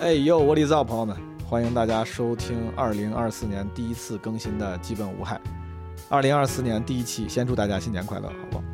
[0.00, 5.40] 哎呦，我的造朋友们，欢迎大家收听二零二四年第一次更新的基本无害。
[6.08, 8.64] 二零二四年第一期，先祝大家新年快乐，好不好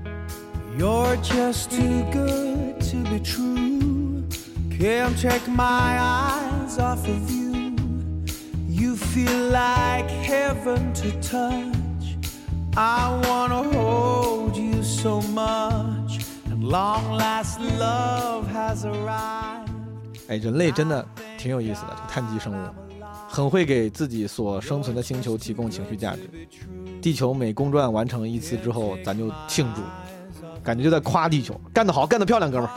[0.79, 4.23] ？You're just too good to be true.
[4.71, 7.75] Can't take my eyes off of you.
[8.69, 12.19] You feel like heaven to touch.
[12.77, 16.21] I wanna hold you so much.
[16.51, 19.64] And long last love has arrived.
[20.29, 21.07] 哎，人类真的
[21.37, 22.69] 挺有意思的，这个碳基生物，
[23.29, 26.21] 很会给自己所生存的星球提供情绪价值。
[27.03, 29.83] 地球每公转完成一次之后，咱就庆祝，
[30.63, 32.73] 感觉就在夸地球干得好，干得漂亮，哥们儿。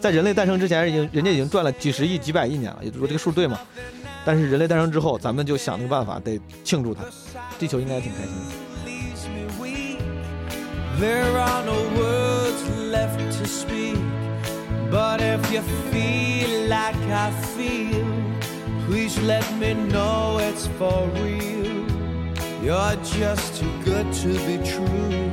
[0.00, 3.60] 在人类诞生之前，已经人家已经转了几十亿、几百亿年了，也就是说这个数对吗？
[4.24, 7.04] 但是人类诞生之后，咱们就想那个办法得庆祝它，
[7.58, 8.40] 地球应该挺开心的。
[14.92, 18.04] But if you feel like I feel,
[18.86, 21.86] please let me know it's for real.
[22.62, 25.32] You're just too good to be true.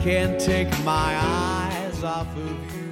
[0.00, 2.90] Can't take my eyes off of you.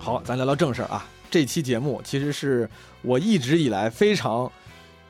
[0.00, 1.06] 好，咱聊聊正事儿啊。
[1.30, 2.68] 这期节目其实是
[3.00, 4.50] 我一直以来非常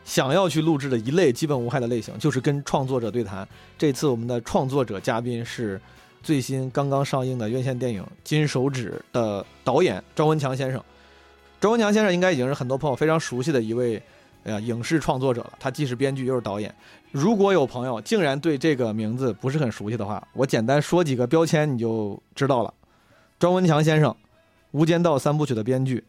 [0.04, 3.48] 想要去录制的一类基本无害的类型，就是跟创作者对谈。
[3.78, 5.80] 这次我们的创作者嘉宾是。
[6.24, 10.82] 最新刚刚上映的院线电影《金手指》的导演赵文强先生，
[11.60, 14.02] 赵文强先生应该已经是很多朋友非常熟悉的一位，
[14.44, 15.52] 呃，影视创作者了。
[15.60, 16.74] 他既是编剧又是导演。
[17.12, 22.72] 如果有朋友竟然对这个名字不是很熟悉的话，我简单说几个标签你就知道了。
[23.38, 24.10] 赵文强先生，
[24.70, 25.98] 《无间道》三部曲的编剧，《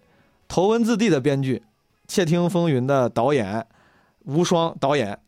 [0.47, 1.58] 头文字 D》的编剧，
[2.08, 3.67] 《窃听风云》的导演，
[4.23, 5.19] 无双导演，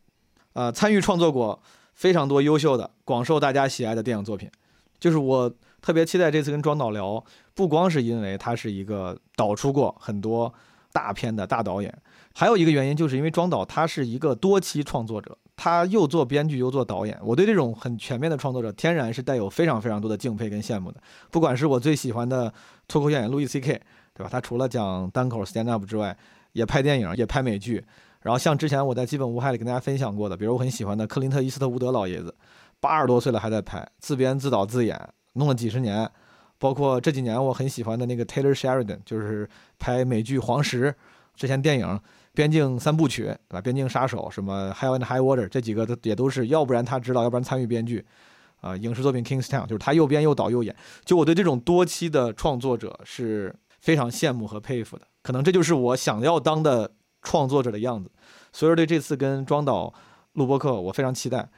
[0.54, 1.60] 呃，参与创作过
[1.92, 4.50] 非常多优秀的、广受大家喜爱的电影作品。
[4.98, 7.22] 就是我特别期待这次跟庄导聊，
[7.54, 10.52] 不光是因为他是一个导出过很多
[10.92, 11.92] 大片的大导演，
[12.34, 17.18] 还有一个原因就是因为庄导他是一个多期创作者，他又做编剧又做导演。
[17.22, 21.00] 我对这种很全面的创作者，天然是带有非常非常多的敬佩跟羡慕的。
[21.30, 22.52] 不管是我最喜欢的
[22.88, 23.80] 脱口秀演员路易 C.K，
[24.14, 24.28] 对吧？
[24.30, 26.16] 他除了讲单口 stand up 之外，
[26.52, 27.84] 也拍电影，也拍美剧。
[28.22, 32.34] 然后像之前我在基本无害里跟大家分享过的，比如我很喜欢的克林特·伊斯特伍德老爷子。
[32.80, 36.10] 八十多岁了还在拍，自编自导自演，弄了几十年。
[36.58, 40.90] 包括这几年我很喜欢的那个 Taylor Sheridan，就是拍美剧《黄石》，
[41.36, 41.86] 之前电影
[42.34, 43.58] 《边境三部曲》对吧？
[43.62, 48.04] 《边境杀手》什么《Hell and High Water》这几个也都是，要不然他指导，要不然参与编剧。
[48.60, 50.74] 啊，影视作品《Kingstown》就是他又编又导又演。
[51.04, 55.06] 就我对这种多期的创作者是非常羡慕和佩服的。
[55.22, 56.90] 可能这就是我想要当的
[57.22, 58.10] 创作者的样子。
[58.52, 59.94] 所以说，对这次跟庄导
[60.32, 61.48] 录播课，我非常期待。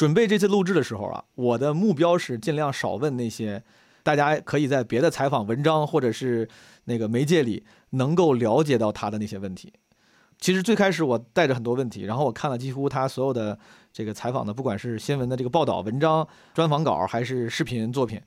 [0.00, 3.62] 准备这次录制的时候啊，我的目标是尽量少问那些
[4.02, 6.48] 大家可以在别的采访文章或者是
[6.84, 9.70] 那个媒介里能够了解到他的那些问题。
[10.38, 13.58] 其实最开始我带着很多问题，然后我看了几乎他所有的
[13.92, 18.18] 这个采访的，不管是新闻的这个报道、文章、专访稿还是视频作品，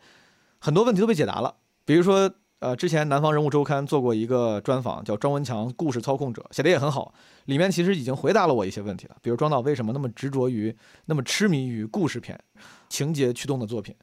[0.60, 1.56] 很多问题都被解答了。
[1.86, 2.32] 比如说。
[2.64, 7.14] 呃，之前南方人物周刊做过一个专访，叫庄文强故事操控者，写的也很好。
[7.48, 10.74] 里面其实已经回答了我一些问题了，比如庄导为什么那么执着于、
[11.08, 12.40] 那么痴迷于故事片、
[12.88, 13.94] 情节驱动的作品，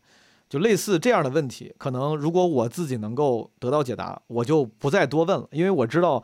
[0.47, 1.75] 就类似这样的问题。
[1.78, 6.22] 可能如果我自己能够得到解答，我就不再多问了，因为我知道，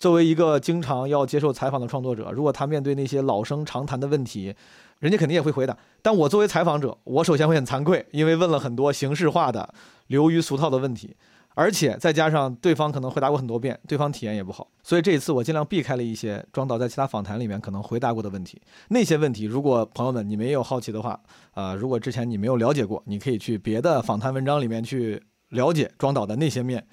[0.00, 4.52] 作为一个经常要接受采访的创作者，如果他面对那些老生常谈的问题，
[4.98, 5.78] 人家肯定也会回答。
[6.02, 9.72] 但我作为采访者，我首先会很惭愧，因为问了很多形式化的、
[10.08, 11.14] 流于俗套的问题。
[11.54, 18.62] 而且再加上对方可能回答过很多遍，对方体验也不好，所以这一次我尽量避开了一些庄导在其他访谈里面可能回答过的问题。
[18.90, 21.20] 那些问题，如果朋友们你们也有好奇的话，
[21.54, 26.86] 呃，如果之前你没有了解过，你可以去别的访谈文章里面去了解庄导的那些面。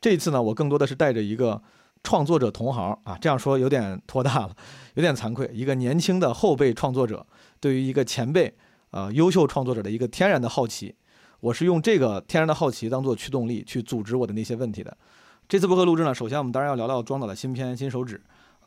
[0.00, 1.60] 这一次呢，我更多的是带着一个
[2.04, 4.54] 创作者同行啊，这样说有点拖大了，
[4.94, 5.50] 有点惭愧。
[5.52, 7.26] 一个年轻的后辈创作者
[7.58, 8.54] 对于一个前辈，
[8.92, 10.94] 呃，优秀创作者的一个天然的好奇。
[11.44, 14.96] 我是用这个天然的好奇当做驱动力去组织我的那些问题的。
[15.46, 18.16] 这次播客录制呢，首先我们当然要聊聊庄导的新片《金手指》，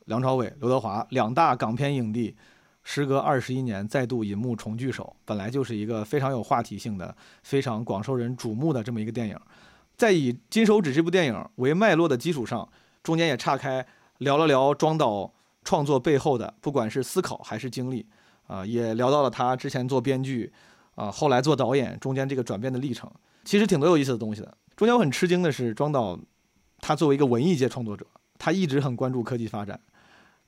[0.06, 2.36] 梁朝伟、刘德华两大港片影帝，
[2.84, 9.36] 时隔二十一年再度银幕重聚首，本来就是一个非常有话题性的、非常广受人瞩目的这么一个电影。
[9.96, 12.70] 在以《金手指》这部电影为脉络的基础上，
[13.02, 13.84] 中间也岔开
[14.20, 15.34] 聊了聊庄导
[15.64, 18.06] 创作背后的，不管是思考还是经历，
[18.46, 20.54] 啊，也聊到了他之前做编剧。
[20.98, 23.10] 啊，后来做导演，中间这个转变的历程，
[23.46, 24.58] 其实挺多有意思的东西的。
[24.76, 26.20] 中间我很吃惊的是，庄导，
[26.80, 28.04] 他作为一个文艺界创作者，
[28.40, 29.80] 他一直很关注科技发展，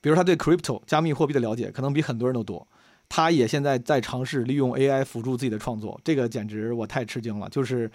[0.00, 2.66] 比如他对 crypto 加密货币的了解，可能比很多人都多。
[3.08, 7.48] 他也现在在尝试利用 AI 辅助自己的创作，这个简直我太吃惊了。
[7.48, 7.90] 就是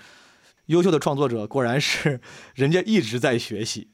[0.67, 2.19] 优秀的创作者，果然是
[2.55, 3.89] 人家一直在学习。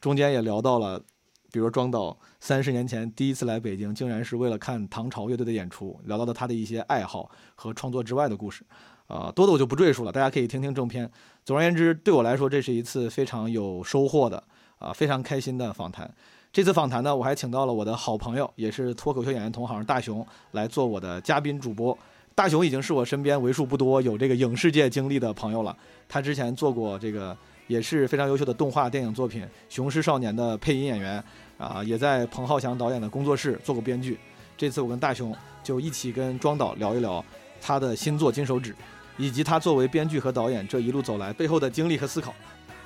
[0.00, 1.02] 中间也聊到了，
[1.50, 8.62] 比如庄导三十年前第一次来北京，竟然是为了看唐朝乐队的演出，聊到了他的一些爱好和创作之外的故事。
[9.06, 11.10] 啊，多的我就不赘述了，大家可以听听正片。
[11.42, 14.42] 总而言之，对我来说，这是一次非常有收获的
[14.78, 16.12] 啊，非常开心的访谈。
[16.52, 21.96] 这次访谈呢，我还请到了我的好朋友，也是脱口秀演员同行大熊来做我的嘉宾主播。
[22.34, 25.74] 大熊已经是我身边为数不多有这个影视界经历的朋友了。
[26.06, 27.34] 他之前做过这个
[27.68, 31.22] 也是非常优秀的动画电影作品《雄狮少年》的配音演员
[31.56, 34.18] 啊，也在彭浩翔导演的工作室做过编剧。
[34.56, 35.32] 这次我跟大雄
[35.62, 37.24] 就一起跟庄导聊一聊
[37.62, 38.72] 他的新作《金手指》。
[39.20, 42.32] 以及他作为编剧和导演这一路走来背后的经历和思考，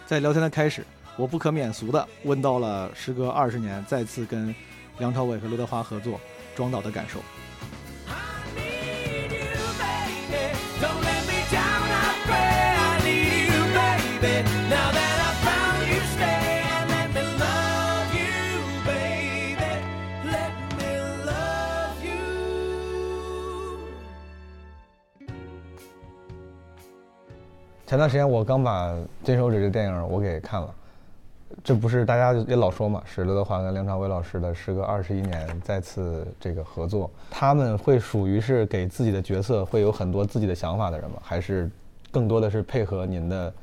[0.07, 0.83] 在聊天的开始，
[1.15, 4.55] 我不可免俗的问到了时隔二十年再次跟
[4.97, 6.19] 梁朝伟和刘德华合作
[6.57, 7.19] 庄导的感受。
[27.93, 28.91] 前段时间我刚把
[29.23, 30.75] 《金手指》这个电影我给看了，
[31.63, 41.19] 这不是大家也老说嘛，是刘德华跟梁朝伟老师的时隔二十一年再次这个合作，他们会属于是给自己的角色会有很多自己的想法的人吗？
[41.21, 41.71] 还是
[42.11, 43.55] 更多的是配合您的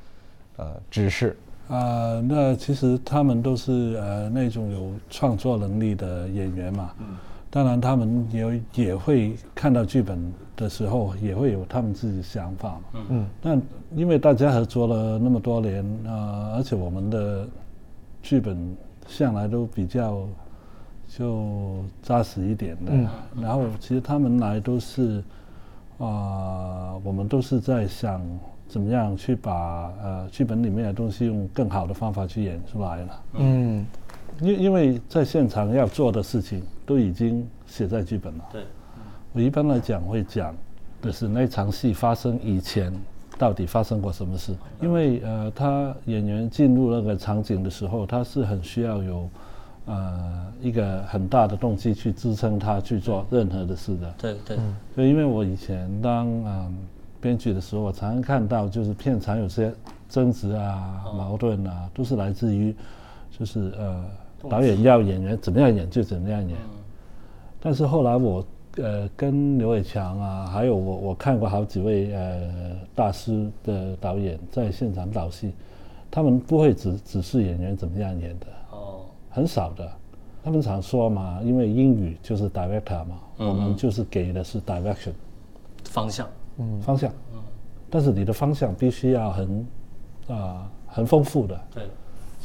[0.58, 1.36] 呃指示？
[1.68, 6.92] 啊，那其实他们都是呃那种有创作能力的演员嘛。
[7.00, 7.18] 嗯。
[7.52, 12.82] 当然，他们也也会看到剧本的时候，也会有他们自己的想法嘛。
[12.94, 13.26] 嗯嗯。
[13.42, 13.62] 但
[13.96, 17.48] 因为大家合作了那么多年啊，而且我们的
[18.22, 18.76] 剧本
[19.08, 20.28] 向来都比较
[21.08, 22.92] 就扎实一点的。
[22.92, 23.08] 嗯。
[23.42, 25.24] 然后，其实他们来都是
[25.98, 28.22] 啊，我们都是在想
[28.68, 33.24] 怎么样去把呃剧本里面的东西用更好的方法去演出来了。
[33.36, 33.86] 嗯。
[34.42, 36.62] 因因为在现场要做的事情。
[36.90, 38.44] 都已经写在剧本了。
[38.52, 38.64] 对，
[39.34, 40.56] 我一般来讲会讲
[41.02, 42.92] 的是那场戏发生以前
[43.38, 44.56] 到底发生过什么事。
[44.82, 49.30] 因为呃，他演员进入那个场景的时候，他是很需要有
[49.86, 54.14] 呃一个很大的动机去支撑他去做任何的事的。
[54.18, 54.58] 对对。
[54.96, 56.78] 所以因为我以前当嗯
[57.22, 59.72] 编剧的时候，我常常看到就是片场有些
[60.10, 62.76] 争执啊、矛盾啊，都是来自于
[63.38, 64.06] 就是呃
[64.50, 66.58] 导演要演员怎么样演就怎么样演。
[67.62, 68.44] 但是后来我
[68.82, 72.52] 呃跟刘伟强啊，还有我我看过好几位呃
[72.96, 75.54] 大师的导演在现场导戏，
[76.10, 79.92] 他们不会只只是演员怎么样演的哦，很少的。
[80.42, 85.12] 他们常说嘛，因为英语就是 director 嘛，我们就是给的是 direction
[85.84, 86.28] 方向，
[86.58, 87.42] 嗯，方向，嗯，
[87.90, 89.68] 但是你的方向必须要很
[90.30, 91.60] 啊很丰富的。
[91.76, 91.84] 对，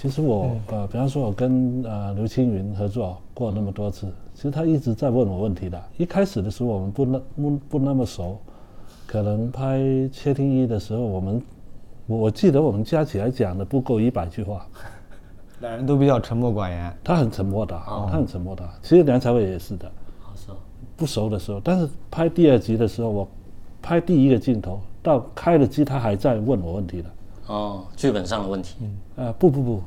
[0.04, 4.06] 其实我呃，比方说我跟呃刘青云合作过那么多次。
[4.34, 5.82] 其实他一直在问我问题的。
[5.96, 8.38] 一开始的时候我们不那不不那么熟，
[9.06, 9.78] 可能拍
[10.10, 11.42] 《窃听一》的时候，我们
[12.06, 14.66] 我我记得我们加起来讲的不够一百句话。
[15.62, 16.94] 两人都比较沉默寡言。
[17.02, 18.68] 他很沉默的，他很沉默的。
[18.82, 19.90] 其实梁朝伟也是的。
[20.36, 20.50] 是。
[20.98, 23.26] 不熟的时候，但是拍第二集的时候，我
[23.80, 27.08] 拍第一个镜头到开了机，他还在问我问题的。
[27.46, 28.76] 哦，剧本上的问题。
[28.82, 28.98] 嗯。
[29.16, 29.82] 呃，不不不。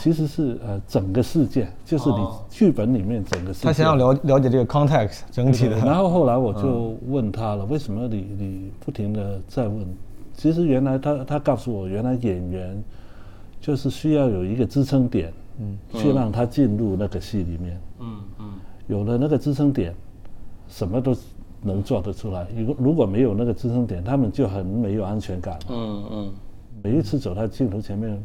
[0.00, 3.52] 其实是呃整个事件，就是你剧本里面整个。
[3.52, 5.76] 他想要了了解这个 context 整体的。
[5.78, 9.86] 然后后来我就问他了，为什么你你不停的在问？
[10.34, 12.82] 其实原来他他告诉我，原来演员
[13.60, 18.52] 就是需要有一个支撑点，嗯，去让他进入那个戏里面，嗯嗯，
[18.86, 19.94] 有了那个支撑点，
[20.66, 21.14] 什么都
[21.62, 22.46] 能做得出来。
[22.56, 25.58] 如果如果没有那个支撑点，他们就很没有安全感。
[25.68, 26.32] 嗯嗯，
[26.82, 28.18] 每一次走到镜头前面。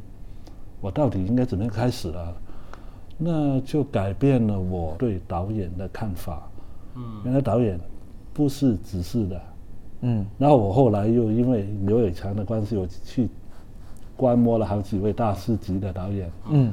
[0.85, 2.31] 我到底应该怎么样开始啊？
[3.17, 6.47] 那就改变了我对导演的看法。
[6.93, 7.79] 嗯，原来导演
[8.31, 9.41] 不是指示的。
[10.01, 13.27] 嗯，然后我后来又因为刘伟强的关系，我去
[14.15, 16.31] 观摩了好几位大师级的导演。
[16.49, 16.71] 嗯，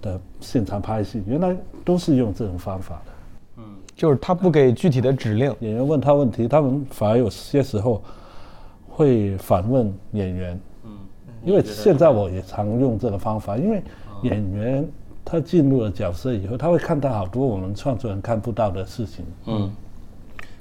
[0.00, 1.54] 的现场拍戏，原来
[1.84, 3.12] 都是用这种方法的。
[3.58, 8.02] 嗯，就是他不给具体的指令，演员问他问题，他们反而有些时候
[8.88, 10.58] 会反问演员。
[11.48, 13.82] 因为现在我也常用这个方法，因为
[14.20, 14.86] 演员
[15.24, 19.24] 他进入了角色以后，他会看到好多我们创作人看不到的事情。
[19.46, 19.72] 嗯，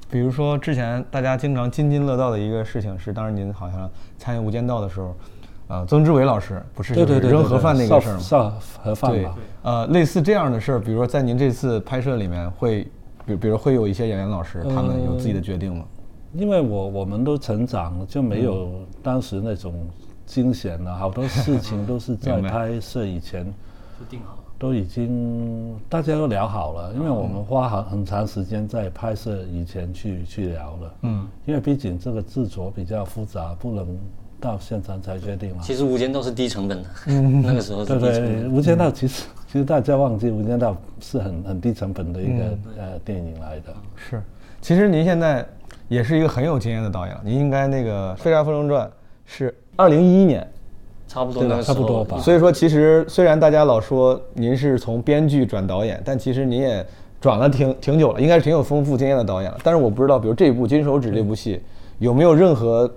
[0.09, 5.13] 比如说之前大家经常津津乐道的一个事情是，当时您好像参与《无间道》的时候，
[5.67, 8.19] 呃，曾志伟老师不是扔盒饭那个事儿吗？
[8.21, 8.49] 烧
[8.81, 9.27] 盒饭对，
[9.63, 12.87] 呃，类似这样的事儿，比如说在您这次拍摄里面会，
[13.25, 15.83] 比比如会有一些演员老师他们有自己的决定吗？
[16.31, 18.69] 因为我我们都成长了，就没有
[19.03, 19.85] 当时那种。
[20.27, 23.43] 惊险了，好多事情都是在 拍摄以前
[23.97, 24.43] 就定好了。
[24.59, 30.93] 都已经大家都聊好了，因为我们花很很长时间在拍摄以前去去聊了。
[31.03, 33.87] 嗯，因为毕竟这个制作比较复杂，不能
[34.39, 35.61] 到现场才决定嘛。
[35.61, 36.89] 其实《无间道》是低成本的，
[37.43, 38.51] 那个时候是对对，低成本。
[38.51, 42.43] 《无间道》其实其实大家忘记，《无间道》是很很低成本的一个
[42.79, 43.73] 呃电影来的。
[43.95, 44.23] 是，
[44.59, 45.45] 其实您现在
[45.87, 48.87] 也是一个很有经验的导演了，您应该那个《飞沙风中传》
[49.25, 50.45] 是二零一一年，
[51.07, 51.55] 差不多对吧？
[51.55, 52.17] 那时候，差不多吧。
[52.19, 56.85] 所以说其实虽然大家老说您是从编剧转导演，但其实您也
[57.21, 59.57] 转了挺挺久了，应该是挺有丰富经验的导演了。
[59.63, 61.61] 但是我不知道，比如这部《金手指》这部戏
[61.99, 62.91] 有没有任何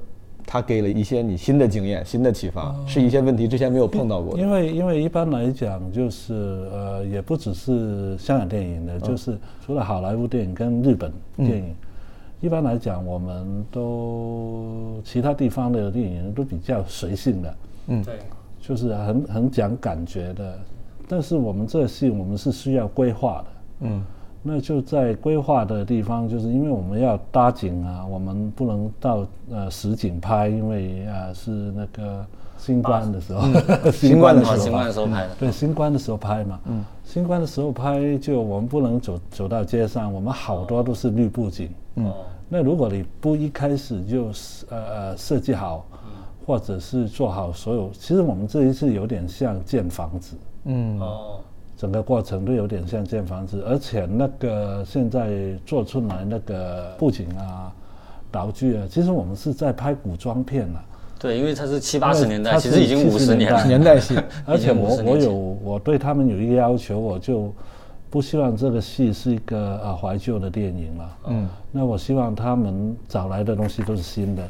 [0.46, 4.40] 他给了一些你新的经验、新的启发，是一些问题之前没有碰到过的。
[4.42, 6.34] 因为因为一般来讲，就是
[6.72, 9.00] 呃，也不只是香港电影的，嗯。
[9.00, 11.74] 就是除了好莱坞电影跟日本电影，
[12.40, 17.54] 一般来讲，我们都其他地方的电影都比较随性的，
[17.88, 18.02] 嗯。
[18.02, 18.18] 对，
[18.60, 20.58] 就是很很讲感觉的。
[21.08, 23.46] 但是我们这戏我们是需要规划的，
[23.80, 24.04] 嗯，
[24.42, 32.24] 那就在规划的地方，就是因为我们要搭景啊，我们不能到呃实景拍，因为啊是那个
[32.60, 33.42] 新冠的时候，
[33.90, 35.34] 新冠的时候哦新冠的时候拍的。
[35.38, 42.14] 对，新冠的时候拍嘛，嗯，新冠的时候拍就我们不能走走到街上，我们好多都是绿布景，哦，
[42.48, 45.86] 那如果你不一开始就是呃呃设计好，
[46.46, 51.00] 或者是做好所有，其实我们这一次有点像建房子，嗯。
[51.00, 51.40] 哦，
[51.76, 55.30] 整个过程都有点像建房子，而且那个现在
[55.64, 57.72] 做出来那个布景啊、
[58.30, 60.84] 道具啊，其实我们是在拍古装片了、
[61.20, 63.64] 对，因为它是七八十年代，其实已经五70十年了。
[63.66, 67.52] 年代戏， 而且已经50我我有我对他们有一个要求，我就
[68.08, 71.16] 不希望这个戏是一个呃怀旧的电影了。
[71.26, 74.48] 嗯，那我希望他们找来的东西都是新的，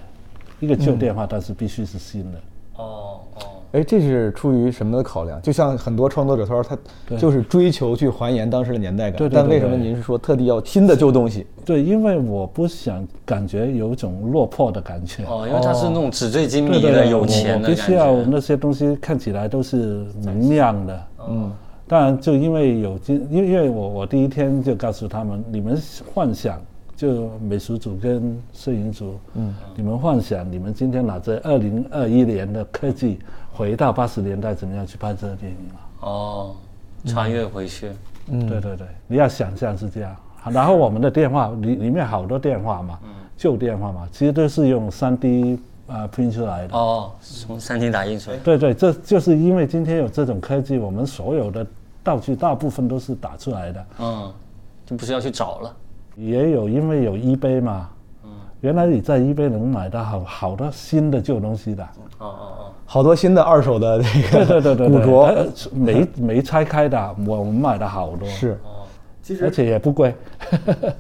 [0.61, 2.39] 一个旧电话，但是必须是新的。
[2.77, 3.41] 哦哦，
[3.73, 5.41] 哎，这是出于什么的考量？
[5.43, 11.47] 就像很多创作者他说他就是追求去还原当时的年代感，对对对但为什么您是说特地要新的旧东西？
[11.65, 15.25] 对，因为我不想感觉有一种落魄的感觉。
[15.25, 18.21] 哦，因为它是那种纸醉金迷的、有钱的感我必须要。
[18.31, 21.03] 那些东西看起来都是明亮的。
[21.29, 21.53] 嗯，
[21.89, 25.77] 当然就因为有今，因为因为我我第一天就告诉他们，你们
[26.15, 26.61] 幻想
[26.95, 33.19] 就美术组跟摄影组，嗯，你们幻想你们今天拿着二零二一年的科技
[33.61, 35.77] 回到八十年代，怎么样去拍这个电影啊？
[36.01, 36.57] 哦，
[37.05, 37.93] 穿越回去。
[38.29, 40.17] 嗯，对对对，你要想象是这样。
[40.51, 42.99] 然后我们的电话里里面好多电话嘛，
[43.37, 46.75] 旧电话嘛，其实都是用三 D 啊 print 出来的。
[46.75, 48.39] 哦，从三 D 打印出来。
[48.39, 51.67] 对对，这就是因为今天有这种科技，我们所有的
[52.03, 54.33] 道具大部分都是打出来的，嗯，
[54.87, 55.77] 就不是要去找了。
[56.17, 57.91] 也有因为有 eBay 嘛，
[58.63, 61.85] 原来你在 eBay 能买到好好多新的旧东西的，
[62.19, 68.59] 哦哦哦，好多新的二手的 这个对对对对，古着呃没没拆开的，我我们买的好多，是，
[69.23, 70.13] 其实而且也不贵，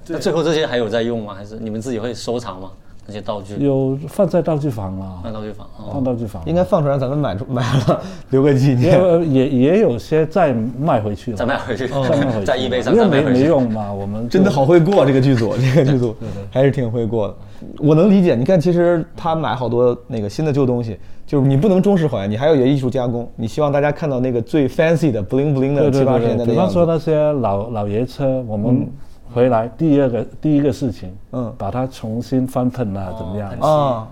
[0.07, 1.35] 那最后这些还有在用吗？
[1.35, 2.71] 还是你们自己会收藏吗？
[3.07, 3.57] 那些道具？
[3.57, 5.67] 有放在道具房了，放道具房。
[5.79, 8.97] 哦，放道具房，应该放出来，咱们买出 买了留个纪也念。
[8.97, 13.47] 有也也有些再卖回去了，再卖回去，再卖回去，在 eBay 上因为没没再卖回去。
[13.49, 16.15] 用嘛，我们真的好会过这个剧组，这个剧组
[16.53, 17.35] 还是挺会过的。
[17.79, 23.29] 我能理解，你看，其实他买好多那个新的旧东西，就是你不能忠实还原，你还要有艺术加工。
[23.37, 26.73] 你希望大家看到那个最 fancy 的 bling bling 的对对七八十对对，比方年代的样子。
[26.73, 28.89] 说那些老老爷车，我们
[29.33, 33.51] 回来第二个第一个事情，嗯把它重新翻喷啊，怎么样？
[33.61, 34.09] 啊，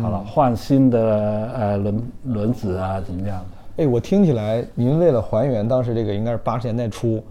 [0.00, 3.44] 好了，换新的呃轮轮子啊，怎么样？
[3.76, 7.22] 哎，我听起来您为了还原当时这个应该是八十年代初，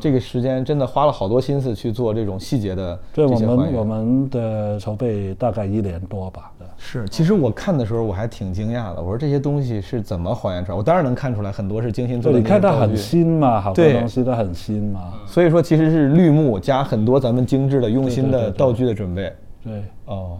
[0.00, 3.72] 这个时间真的花了好多心思去做这种细节的对我这些还原。
[3.72, 6.50] 们我们的筹备大概一年多吧。
[6.76, 10.76] 是，其实我看的时候我还挺惊讶的，我说这些东西是怎么还原出来？
[10.76, 15.14] 我当然能看出来很多是精心做对，的你看它很新嘛，好多东西都很新嘛。
[15.26, 19.32] 所以说其实是绿幕加很多咱们精致的、用心的道具的准备。
[19.62, 20.36] 对，哦，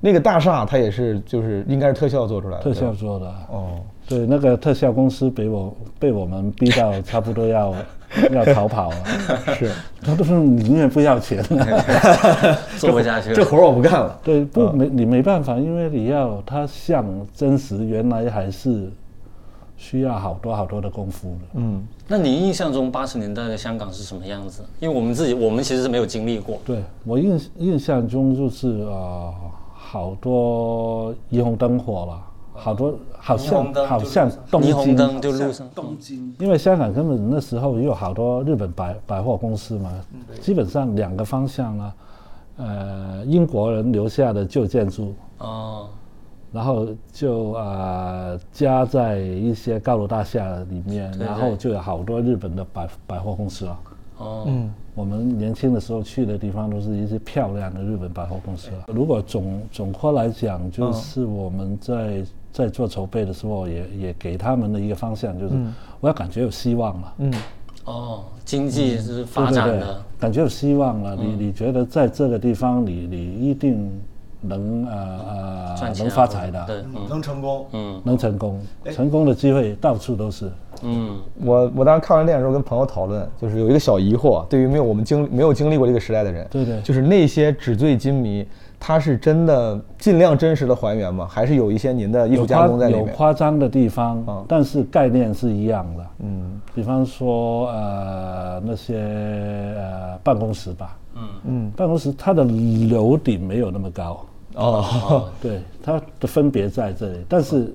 [0.00, 2.64] 那个大厦它也是，就是应该是特效做出来的。
[2.64, 3.26] 特效做的。
[3.50, 3.68] 哦，
[4.08, 7.72] 对，那个特效公司被我被我们逼到差不多要
[8.32, 9.04] 要逃跑了，
[9.54, 9.70] 是，
[10.02, 11.42] 他都是宁愿 不要钱。
[12.78, 13.34] 做不下去了。
[13.34, 14.18] 这活儿我不干了。
[14.22, 18.90] 对，不没你没办法，因为你要他像真实，原来还是
[19.76, 21.44] 需要好多好多的功夫的。
[21.54, 24.62] 嗯，那你印象中八十年代的香港是什么样子？
[24.80, 26.58] 因为我们自己，我们其实是没有经历过。
[26.64, 29.30] 对我印印象中就是啊、
[29.74, 32.20] 好多霓虹灯火了，
[32.58, 35.68] 好多好像好像东霓虹京，灯就路上，
[36.38, 39.92] 因为香港根本那时候也有好多日本百百货公司嘛，
[40.40, 41.92] 基本上两个方向呢，
[42.56, 45.88] 呃，英国人留下的旧建筑，哦，
[46.52, 53.80] 然后就呃加在一些高楼大厦里面，对然后就有好多日本的百百货公司啊。
[54.18, 58.86] 哦，嗯我们年轻的时候去的地方都是一些漂亮的日本百货公司啊。
[58.88, 62.24] 如果总总括来讲，就是我们在
[62.58, 65.54] 在做筹备的时候也，也给他们的一个方向，就是
[66.00, 67.14] 我要感觉有希望了。
[67.18, 67.32] 嗯。
[67.84, 71.14] 哦，经济是对发对对展的，感觉有希望了。
[71.14, 73.88] 你你觉得在这个地方你，你一定
[74.40, 77.08] 能呃呃能发财的，对，嗯。
[77.08, 77.66] 能成功。
[77.72, 78.00] 嗯。
[78.02, 78.60] 能成功，
[78.92, 80.50] 成功的机会到处都是。
[80.82, 86.80] 嗯，我我当时看完电影的时候跟朋友讨论，就是有一个小疑惑，对于没有我们经没有经历过这个时代的人，对对。
[86.82, 88.44] 就是那些纸醉金迷，
[88.80, 91.26] 他是真的尽量真实的还原吗？
[91.28, 93.14] 还是有一些您的艺术加有夸有工在里面？
[93.14, 96.06] 夸张的地方，嗯但是概念是一样的。
[96.20, 96.60] 嗯。
[96.74, 98.96] 比方说呃那些
[99.76, 101.22] 呃办公室吧，嗯。
[101.44, 102.44] 嗯办公室它的
[102.90, 105.28] 楼顶没有那么高，哦。
[105.42, 107.18] 对，它的分别在这里。
[107.28, 107.74] 但是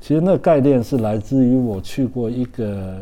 [0.00, 2.96] 其实那个概念是来自于我去过一个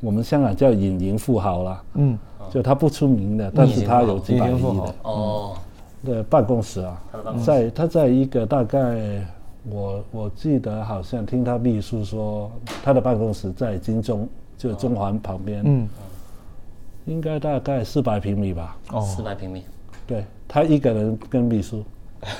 [0.00, 2.18] 我们香港叫隐形富豪啦，嗯。
[2.50, 4.94] 就他不出名的，但是他有几百亿的。
[5.02, 5.52] 哦，
[6.04, 7.02] 的办公室啊，
[7.44, 9.26] 在他在一个大概
[9.68, 12.50] 我我记得好像听他秘书说，
[12.82, 15.88] 他的办公室在金钟，就中环旁边，嗯。
[17.06, 18.76] 应该大概四百平米吧。
[18.92, 19.00] 哦。
[19.00, 19.64] 四百平米。
[20.06, 21.82] 对他一个人跟秘书，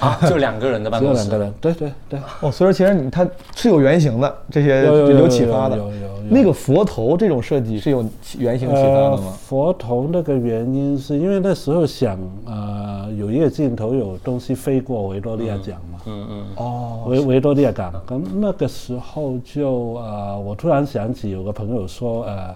[0.01, 1.55] 啊，就两个人的办公室只有两个，人。
[1.61, 6.09] 对对对，哦，所以说其实你它是有原型的，这些有有有启发的有有有有。
[6.31, 8.05] 那个佛头这种设计是有
[8.39, 9.23] 原型启发的吗？
[9.25, 17.91] 呃佛头那个原因是因为那时候想，呃，有一个镜头有东西飞过维多利亚港嘛，嗯嗯，哦，维维多利亚港。
[18.07, 22.55] 咁那个时候就呃，我突然想起有个朋友说，呃，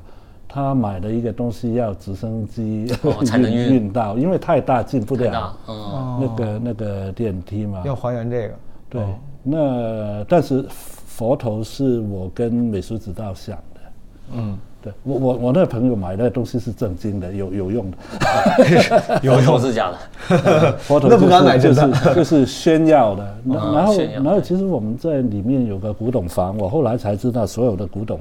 [0.52, 7.82] 他买了一个东西要直升机哦 才能运运到，因为太大进不太大了，嗯，那个那个电梯嘛。
[7.86, 8.54] 要还原这个。
[8.90, 9.02] 对，
[9.42, 13.80] 那但是佛头是我跟美术指导想的。
[14.34, 17.96] 嗯，对我我我那朋友买的东西是正经的，有有用的。
[19.22, 19.90] 有用是假
[20.28, 23.36] 的， 佛头那不敢买就是就是炫耀的。
[23.46, 28.20] 然后然后其实我们在里面有个古董房，我后来才知道所有的古董。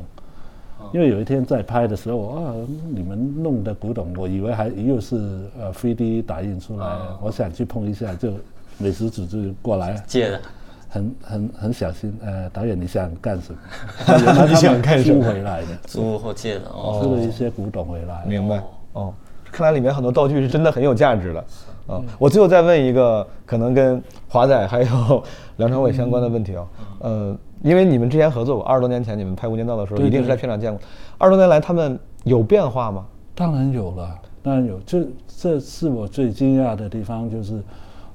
[0.91, 2.53] 因为有一天在拍的时候啊，
[2.89, 5.15] 你们弄的古董，我以为还又是
[5.59, 6.85] 呃 3D 打印出来，
[7.21, 8.31] 我想去碰一下，就
[8.77, 10.41] 美食组就过来，借的，
[10.89, 12.13] 很很很小心。
[12.21, 14.47] 呃，导演你想干什么？
[14.49, 15.23] 你想们干什么？
[15.23, 18.25] 租回来的，租或借的哦，租了一些古董回来。
[18.25, 18.61] 明白
[18.93, 19.13] 哦，
[19.51, 21.45] 看来里面很多道具是真的很有价值的。
[21.87, 25.23] 啊，我最后再问一个可能跟华仔还有
[25.57, 26.67] 梁朝伟相关的问题啊，
[26.99, 30.81] 呃，因为你们之前合作过，二十多年前你们拍《无间道》的时候，一定是在片场见过。
[31.17, 33.05] 二十多年来，他们有变化吗？
[33.35, 34.79] 当然有了，当然有。
[34.85, 37.61] 这这是我最惊讶的地方，就是，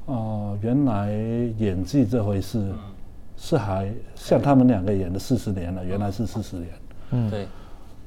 [0.06, 1.10] 哦、原来
[1.58, 2.72] 演技这回事，
[3.36, 6.68] 是还像他们两个演的四十年了，原来是四十年，
[7.12, 7.46] 嗯对，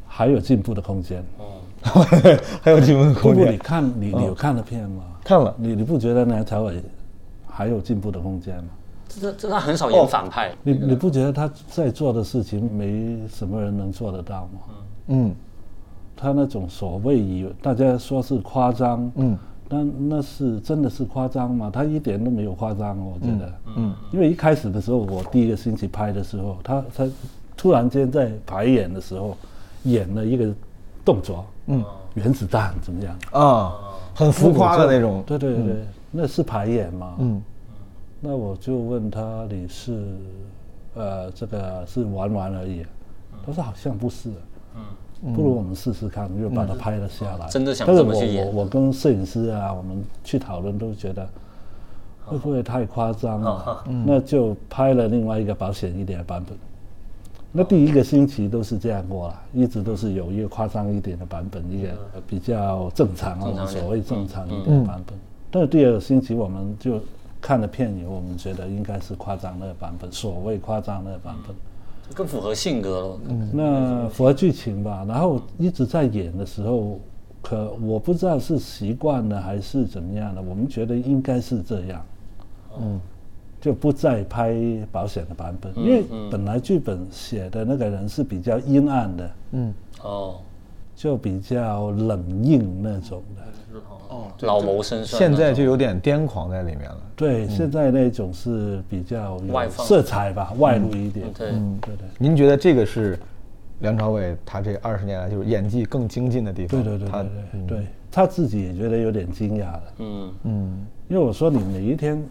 [0.06, 1.24] 还有进步的空间。
[1.40, 1.46] 嗯
[2.62, 3.58] 还有进步的不过你。
[3.58, 5.04] 看，你你有看了片吗？
[5.24, 6.84] 看了，你你不觉得梁朝伟
[7.48, 8.70] 还有进步的空间吗？
[9.10, 14.60] 这这他很少演反派，你你不觉得他在做的事情没什么人能做得到吗？
[15.08, 15.36] 嗯
[16.16, 19.38] 他那种所谓以大家说是夸张，嗯，
[19.70, 21.72] 那那是真的是夸张吗？
[21.74, 27.08] 他一点都没有夸张，我觉得，嗯，因为一开始的时候，我第一个星期拍的时候，他他
[27.56, 29.38] 突然间在排演的时候
[29.84, 30.54] 演了一个
[31.06, 31.82] 动作，嗯，
[32.16, 33.18] 原子弹怎么样？
[33.32, 33.74] 啊，
[34.14, 35.24] 很浮夸的那种。
[35.26, 35.76] 对对对，
[36.12, 37.16] 那是排演吗？
[37.20, 37.42] 嗯
[38.22, 40.04] 那我就问他，你是
[40.96, 42.86] 呃这个是玩玩而已？
[43.46, 44.30] 他说好像不是。
[45.22, 47.48] 嗯，不如我们试试看，就把它拍了下来。
[47.48, 51.28] 真的想但是我这么去演我我跟摄影师啊，我们去讨论都觉得
[52.24, 53.84] 会不会太夸张了？
[54.06, 56.58] 那就拍了另外一个保险一点的版本。
[57.52, 65.18] 那第一个星期都是这样过了，一直都是有一个夸张一点的版本，一个呃比较正常啊，我们所谓正常一点的版本。
[65.50, 67.02] 但是第二个星期我们就
[67.42, 71.56] 看了片以后，我们觉得应该是夸张那个版本，所谓夸张那个版本。
[72.16, 73.20] 更符合性格了。
[73.54, 75.06] 那符合剧情吧。
[75.08, 77.00] 然后一直在演的时候，
[77.42, 82.06] 可我不知道是习惯了还是怎么样的，我们觉得应该是这样。
[82.82, 83.00] 嗯，
[83.62, 84.56] 就不再拍
[84.92, 90.40] 保险的版本，因为本来剧本写的那个人是比较阴暗的，嗯，哦，
[91.00, 93.80] 就比较冷硬那种的。
[94.10, 95.18] 哦老谋深算。
[95.18, 96.98] 现在就有点癫狂在里面了。
[97.16, 101.32] 对，现在那种是比较外放色彩吧，外露一点。
[101.32, 102.08] 对，对对。
[102.18, 103.18] 您觉得这个是
[103.80, 106.84] 梁朝伟他这二十年来就是演技更精进的地方？
[106.84, 109.84] 对对对他对对对，他自己也觉得有点惊讶了。
[110.00, 112.22] 嗯，嗯因为我说你每一天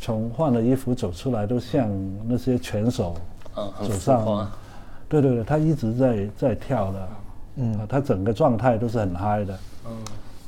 [0.00, 1.88] 从换了衣服走出来，都像
[2.26, 3.14] 那些拳手
[3.56, 4.50] 嗯，走上。
[5.08, 7.08] 对对对，他一直在在跳的，
[7.56, 9.58] 嗯，他整个状态都是很嗨的。
[9.86, 9.92] 嗯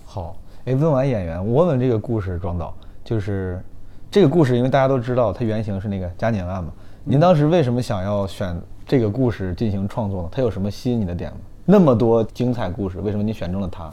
[0.04, 3.62] 好，哎，问完演员，我问这个故事，庄导就是
[4.10, 6.70] 这个故事，因为大家都知道它原型是那个嘉年案嘛。
[7.04, 8.54] 您当时为什么想要选
[8.86, 10.28] 这个故事进行创作呢？
[10.30, 11.38] 它有什么吸引你的点吗？
[11.64, 13.92] 那么多精彩故事，为什么你选中了它？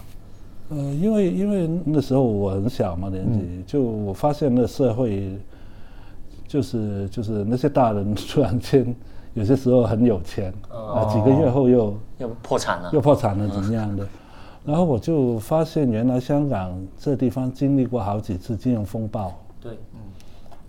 [0.70, 5.38] 呃，因为因为那时候我很小嘛，年纪、就我发现那社会，
[6.48, 8.94] 就是就是那些大人突然间
[9.34, 12.90] 有些时候很有钱，啊、几个月后又又破产了。
[12.94, 13.00] 又。
[13.02, 14.08] 破产了怎么样的，
[14.66, 19.78] 然后我就发现原来香港这地方经历过好几次金融风暴，对，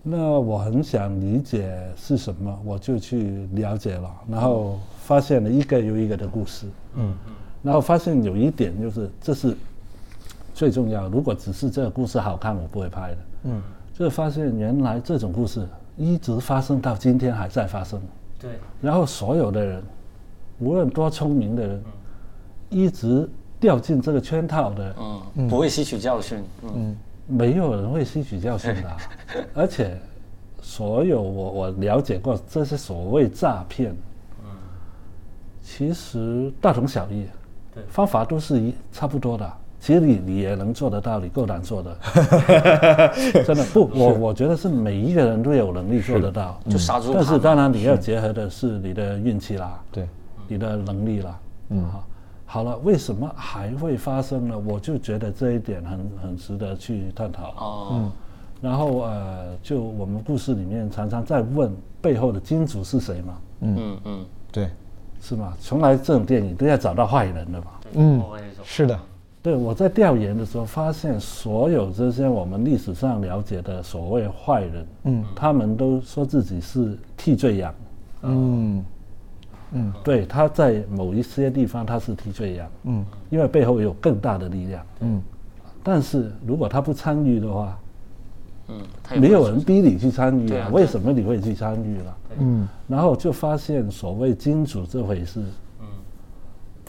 [0.02, 7.14] 那我很想理解是什么，我就去了解了，然后发现了一个又一个的故事，嗯，
[7.62, 9.56] 然后发现有一点就是这是
[10.54, 18.00] 最重要，如果只是这个故事好看，我不会拍的，嗯，就是发现原来这种故事一直发生到今天还在发生，
[18.40, 18.50] 对，
[18.80, 19.82] 然后所有的人，
[20.58, 21.84] 无论多聪明的人，
[22.70, 23.28] 一直
[23.60, 24.96] 掉进这个圈套的，
[25.34, 26.42] 嗯，不会吸取教训。
[26.62, 28.88] 嗯，没有人会吸取教训的。
[28.88, 28.96] 啊、
[29.54, 29.98] 而且
[30.62, 33.92] 所有我我了解过这些所谓诈骗，
[34.42, 34.50] 嗯。
[35.62, 37.26] 其实大同小异，
[37.74, 37.84] 对。
[37.88, 39.52] 方法都是一差不多的。
[39.80, 41.96] 其实你你也能做得到，你够难做的，
[43.44, 50.06] 真的不，我我觉得是每一个人都有能力做得到，就杀猪盘但是当然你要结合的是你的运气啦，对，
[50.46, 51.38] 你的能力啦。
[51.70, 52.04] 嗯，好，
[52.44, 54.58] 好了，为什么还会发生呢？
[54.66, 57.48] 我就觉得这一点很很值得去探讨。
[57.56, 58.12] 哦，
[58.60, 63.98] 然后呃，就我们故事里面常常在问背后的金主是谁嘛，嗯。
[64.04, 64.68] 嗯，对，
[65.22, 65.54] 是吗？
[65.60, 67.66] 从来这种电影都要找到坏人的嘛。
[67.94, 68.18] 嗯。
[68.18, 68.98] 我跟你说，是的，
[69.42, 77.74] 对，我在调研的时候发现，所有这些我们历史上了解的所谓坏人，嗯，他们都说自己是替罪羊。
[78.22, 78.84] 嗯。
[79.72, 79.92] 嗯。
[80.04, 85.22] 对，他在某一些地方他是替罪羊，嗯，因为背后有更大的力量，嗯，
[85.82, 87.78] 但是如果他不参与的话，
[88.68, 92.16] 嗯，没有人逼你去参与啊，为什么你会去参与了？
[92.38, 95.46] 嗯，然后就发现所谓金主这回事，嗯，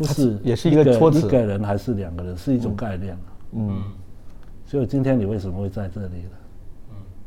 [0.01, 3.17] 不是也是一个托词一个人还是两个人，是一种概念
[3.53, 3.83] 嗯，
[4.65, 6.37] 所以今天你为什么会在这里呢？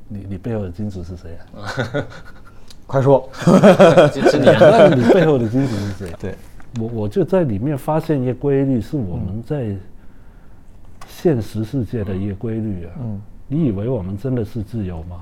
[0.08, 2.04] 你你背后的金主是谁啊？
[2.87, 3.26] 快说，
[4.12, 4.56] 就是你啊。
[4.60, 6.12] 那你背后的金主是谁？
[6.20, 6.34] 对，
[6.78, 9.74] 我我就在里面发现一个规律，是我们在
[11.08, 12.92] 现实世界的一个规律啊。
[13.00, 15.16] 嗯，你以为我们真的是自由吗？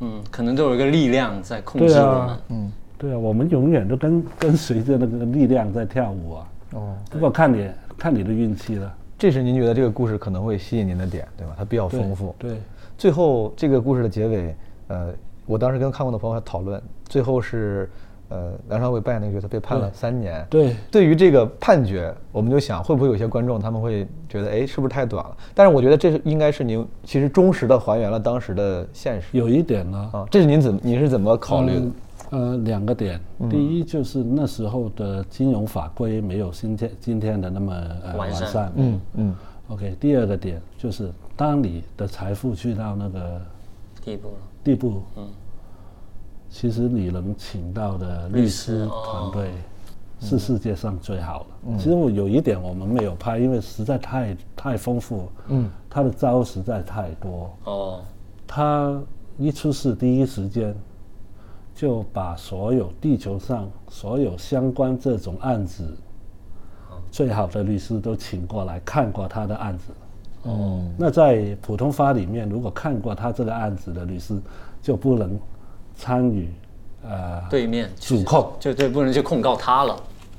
[0.00, 2.38] 嗯，可能都有一个力量在控制我对啊们。
[2.50, 6.46] 嗯，对啊，我们永远都跟跟随着那个力量在跳舞啊。
[6.76, 11.54] 哦，不过看你看你的运气了，这是您觉得这个故事可能会吸引您的点，对吧？
[11.56, 12.34] 它比较丰富。
[12.38, 12.58] 对，
[12.98, 14.54] 最后这个故事的结尾，
[14.88, 15.08] 呃，
[15.46, 17.90] 我当时跟看过的朋友还讨论，最后是，
[18.28, 20.46] 呃，梁朝伟扮演那个角色被判了三年。
[20.50, 25.34] 对对于这个判决，我们就想，会不会有些观众他们会觉得，哎，是不是太短了？
[25.54, 30.26] 但是我觉得这是应该是您其实忠实的还原了当时的现实有一点呢，啊。
[30.30, 31.80] 这是您怎么您是怎么考虑的？
[31.80, 31.92] 嗯
[32.30, 38.72] 呃，两个点，第一就是那时候的金融法规没有今天今天的那么呃完善。
[38.76, 39.34] 嗯嗯。
[39.68, 43.40] OK，第二个点就是当你的财富去到那个
[44.00, 44.34] 地步了。
[44.62, 45.28] 地步，嗯，
[46.48, 49.50] 其实你能请到的律师团队
[50.20, 51.78] 是世界上最好的。
[51.78, 58.00] 其实我有一点我们没有拍，因为实在太太丰富，嗯，他的招实在太多，哦，
[58.46, 59.00] 他
[59.36, 60.72] 一出事第一时间
[61.76, 65.94] 就把所有地球上所有相关这种案子
[67.10, 69.92] 最好的律师都请过来看过他的案子。
[70.44, 74.40] 哦，那在普通法里面，如果看过他这个案子的律师，
[74.80, 75.38] 就不能
[75.94, 76.48] 参与
[77.04, 78.50] 呃对面主控。
[78.58, 79.96] 就对，不能去控告他了。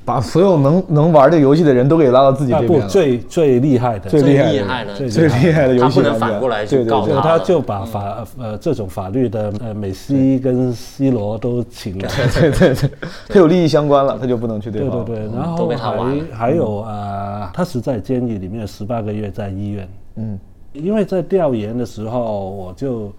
[0.07, 7.15] 把所有能 能玩这游戏的人都给拉到自己这边最最厉害的，最最厉害的厉害的，最最厉害的游他不能戏玩家反过来对对对去告他了。
[7.15, 12.09] 就他就把法呃这种法律的呃美西跟 C 罗都请来。
[12.33, 12.89] 对对对，
[13.27, 15.03] 他有利益相关了，他就不能去对方。
[15.03, 20.39] 对对对，然后还还有呃，他是在监狱里面十八个月在医院，嗯。
[20.73, 23.11] 因为在调研的时候，我就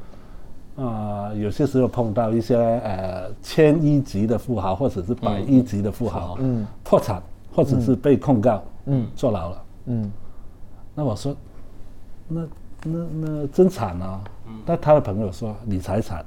[0.78, 7.20] 啊、有些时候碰到一些呃千亿级的富豪或者是百亿级的富豪，嗯，破产
[7.52, 10.10] 或者是被控告，嗯，坐牢了，嗯。
[10.94, 11.36] 那我说，
[12.28, 12.40] 那
[12.84, 14.20] 那那真惨啊！
[14.66, 16.24] 那他的朋友说你才惨，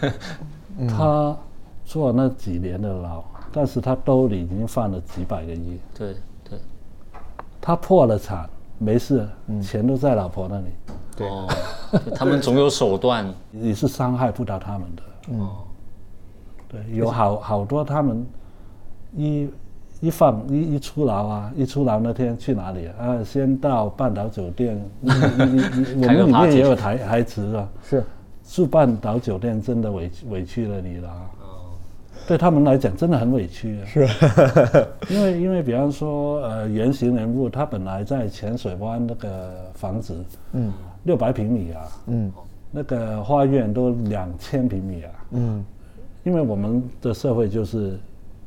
[0.88, 1.36] 他
[1.84, 6.14] 坐那几年的牢，但是他兜里已经放了几百个亿，对
[6.48, 6.58] 对，
[7.60, 8.48] 他破了产，
[8.82, 9.28] 没事，
[9.62, 10.64] 钱都在老婆那里，
[11.14, 11.46] 对哦，
[12.16, 13.30] 他们总有手段。
[13.50, 15.02] 你是伤害不到他们的。
[15.32, 15.48] 嗯，
[16.66, 18.26] 对，有好好多他们
[19.14, 19.50] 一
[20.00, 22.94] 一放一一出牢啊，一出牢那天去哪里啊？
[22.98, 27.68] 啊先到半岛酒店，你你你你， 我们里面也有台台词啊。
[27.82, 28.02] 是
[28.42, 31.30] 住半岛酒店真的委委屈了你了啊。
[32.26, 33.84] 对他们来讲真的很委屈啊。
[33.86, 34.08] 是，
[35.08, 40.72] 因为因为比方说呃原型人物他本来在浅水湾那个房子，嗯，
[41.04, 42.32] 六百平米啊，嗯
[42.70, 45.64] 那个花园都两千平米啊，嗯
[46.22, 47.98] 因为我们的社会就是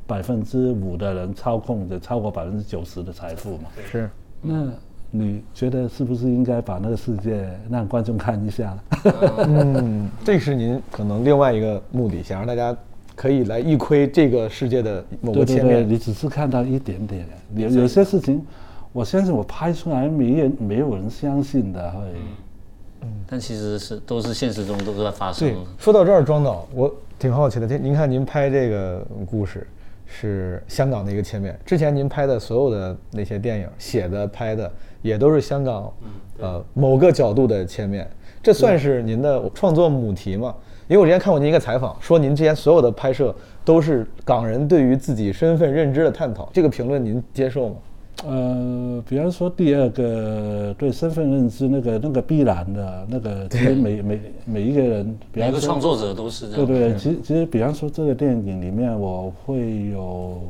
[0.06, 3.64] 百分之五的人操控着超过百分之九十的财富嘛。
[3.90, 4.08] 是，
[4.40, 4.68] 那
[5.10, 8.76] 你觉得是不是应该把那个世界让观众看一下？
[9.46, 12.76] 嗯，这是您可能另外一个目的，想让大家
[13.14, 15.88] 可以来一窥这个世界的某个对对对，切面。
[15.88, 18.44] 你只是看到一点点，有有些事情，
[18.92, 22.00] 我相信我拍出来没人没有人相信的，会。
[23.26, 27.66] 但其实是都是现实中都是在发生对。，说到这儿，庄导，我挺好奇的。
[27.66, 29.66] 您您看，您拍这个故事
[30.06, 34.70] 是香港的一个切面，之前您拍的所有的那些电影写的、拍的，
[35.02, 35.92] 也都是香港
[36.38, 38.08] 呃某个角度的切面。
[38.42, 40.54] 这算是您的创作母题吗？
[40.88, 47.74] 因为我之前看过您一个采访，说您之前所有的拍摄都是港人对于自己身份认知的探讨，这个评论您接受吗？
[48.26, 56.66] 呃，比方说第二个对身份认知那个那个必然的那个，其实每每每一个人，比方说每个创作者都是这样。
[56.66, 60.40] 对对对，其实其实比方说这个电影里面我会有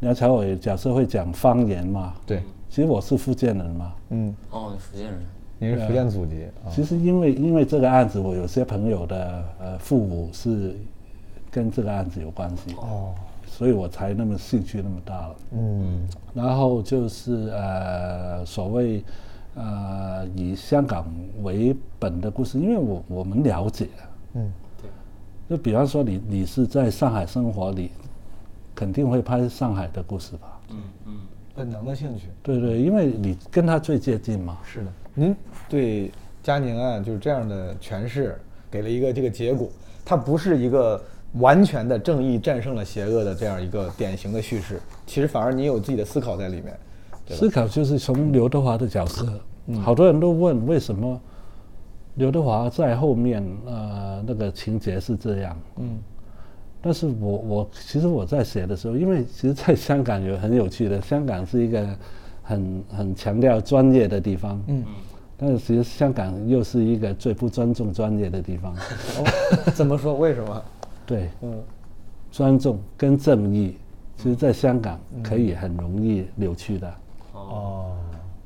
[0.00, 5.18] 梁朝伟假设会讲方言嘛，对，其实我是福建人嘛，嗯，哦，福建人。
[5.58, 10.76] 您是福建祖籍啊，其实因为因为这个案子，我有些朋友的呃父母是
[11.50, 13.14] 跟这个案子有关系，哦，
[13.46, 15.36] 所以我才那么兴趣那么大了。
[15.52, 19.02] 嗯然后就是呃所谓
[19.54, 21.06] 呃以香港
[21.42, 23.88] 为本的故事，因为我我们了解，
[24.34, 27.90] 嗯，对就比方说你你是在上海生活，你
[28.74, 30.60] 肯定会拍上海的故事吧？
[30.68, 31.14] 嗯嗯。
[31.54, 32.26] 本能的兴趣。
[32.42, 34.58] 对对，因为你跟他最接近嘛。
[34.62, 35.34] 是的，您
[35.68, 38.38] 对嘉宁案就是这样的诠释，
[38.70, 39.68] 给了一个这个结果，
[40.04, 41.02] 它不是一个
[41.38, 46.78] 完全的正义战胜了邪恶的这样一个典型的叙事，其实反而你有自己的思考在里面。
[47.30, 49.26] 思考就是从刘德华的角色，
[49.82, 51.20] 好多人都问为什么
[52.16, 55.98] 刘德华在后面，呃，那个情节是这样，嗯，
[56.80, 61.98] 但是我我其实我在写的时候，因为其实在香港有很有趣的，香港是一个
[62.46, 64.84] 很很强调专业的地方，嗯，
[65.36, 70.14] 但是其实香港又是一个最不尊重专业的地方，哦，怎么说？
[70.16, 70.62] 为什么？
[71.04, 71.52] 对，嗯，
[72.30, 73.76] 尊重跟正义，
[74.16, 76.94] 其实在香港可以很容易扭曲的。
[77.32, 77.96] 哦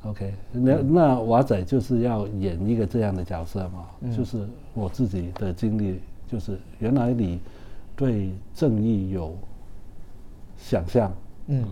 [0.03, 4.11] ，OK，那那华仔就是要演一个这样的角色嘛，嗯。
[4.17, 7.39] 就是我自己的经历，就是原来你
[7.95, 9.35] 对正义有
[10.57, 11.11] 想象，
[11.47, 11.63] 嗯，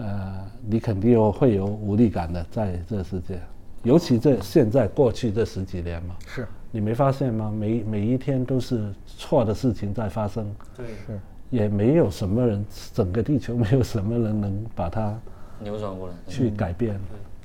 [0.00, 3.38] 呃，你肯定有会有无力感的，在这世界，
[3.82, 7.52] 尤其这现在过去这十几年嘛，是你没发现吗？
[7.54, 15.14] 每每一天都是错的事情在发生，对，是，也没有什么人，整个地球没有什么人能把它
[15.58, 16.14] 扭转过来。
[16.26, 16.98] 去改变。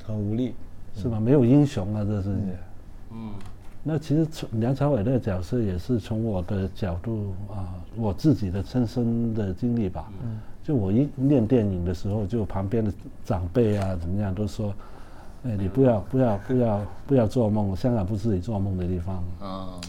[0.05, 0.53] 很无力。
[0.95, 1.19] 是吧？
[1.19, 2.57] 没有英雄啊，这世界。
[3.11, 3.33] 嗯，
[3.83, 10.09] 那其实从梁朝伟那个角色也是从我的角度啊，我自己的亲身的经历吧。
[10.23, 10.39] 嗯。
[10.65, 12.91] 就我一念电影的时候，就旁边的
[13.23, 14.73] 长辈啊，怎么样都说，
[15.43, 19.79] 哎，你不要不要不要不要做梦，香港不是你做梦的地方，啊，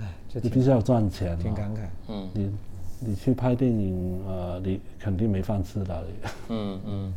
[0.00, 1.38] 哎，你必须要赚钱、啊。
[1.38, 1.80] 挺感慨。
[2.08, 2.50] 嗯你
[2.98, 6.04] 你去拍电影，呃，你肯定没饭吃的。
[6.48, 7.14] 嗯嗯，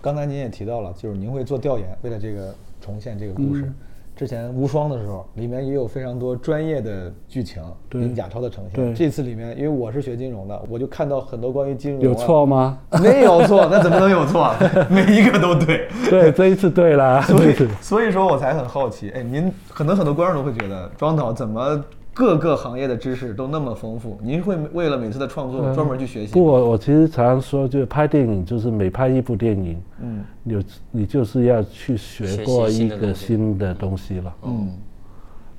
[0.00, 3.70] 刚才您也提到了，就是您会做调研，为了这个重现这个故事。
[4.16, 8.72] 之前无双的时候，里面也有非常多专业的剧情，对林贾超的呈现。
[8.74, 12.78] 对这次里面，因为我是学金融的，我就看到很多关于金融、啊、有错吗？
[13.02, 14.54] 没有错，那怎么能有错？
[14.88, 15.86] 每一个都对。
[16.08, 17.20] 对，这一次对了。
[17.20, 21.84] 所以所以说我才很好奇，哎，您可能很多观众都会觉得庄导怎么
[22.16, 24.18] 各个行业的知识都那么丰富？
[24.22, 26.32] 您会为了每次的创作专门去学习吗？
[26.32, 30.24] 不，我我其实常常说，就是拍电影，就是每拍一部电影，嗯。
[30.44, 34.34] 有你就是要去学过一个新的东西了。
[34.44, 34.70] 嗯。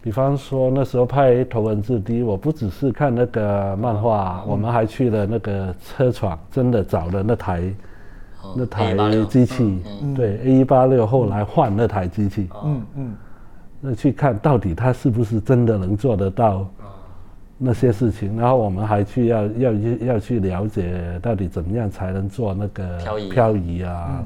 [0.02, 4.52] 比方说那时候拍《头文字 D》，我不只是看那个漫画，嗯。
[4.52, 7.62] 我们还去了那个车厂，真的找了那台、
[8.41, 9.80] 哦那台 A86 机器，
[10.15, 13.13] 对 A 一八六，后来换那台机器，嗯嗯
[13.80, 16.68] 那去看到底他是不是真的能做得到
[17.58, 24.24] 那些事情，然后我们还去要要要去了解到底怎么样才能做那个漂移漂移啊，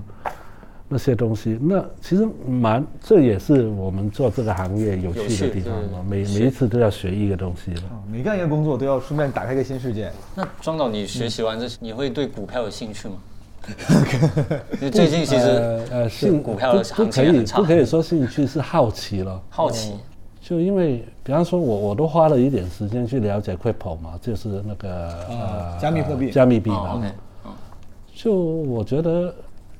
[0.89, 6.05] 那些东西，那其实蛮，这也是我们做这个行业有趣的地方嘛。
[6.09, 7.83] 每每一次都要学一个东西了。
[8.11, 10.11] 每干一个工作都要顺便打开一个新世界。
[10.35, 13.13] 那庄导，你学习完这，你会对股票有兴趣吗？
[14.79, 17.57] 因为最近其实呃呃，兴股票的不不可以行情很差。
[17.59, 19.41] 不可以说兴趣是好奇了。
[19.49, 19.93] 好奇，
[20.41, 26.25] 就因为，比方说我我都花了一点时间去了解 crypto 嘛，就是那个呃加密货币。
[26.27, 26.93] 呃加密币哦嘛。
[26.95, 27.07] ，OK，
[28.15, 29.33] 就我觉得，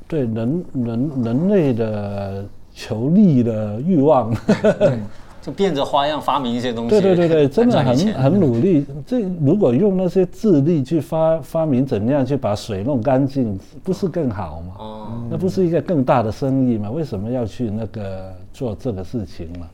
[0.08, 4.34] 对人人人类的求利的欲望，
[5.42, 8.86] 就变着花样发明一些东西，对对对对，真的很很努力。
[9.06, 14.74] 这如果用那些智力去发发明怎样去把水弄干净，不是更好吗？
[14.78, 16.92] 哦，那不是一个更大的生意吗？
[16.92, 19.68] 为什么要去那个做这个事情呢？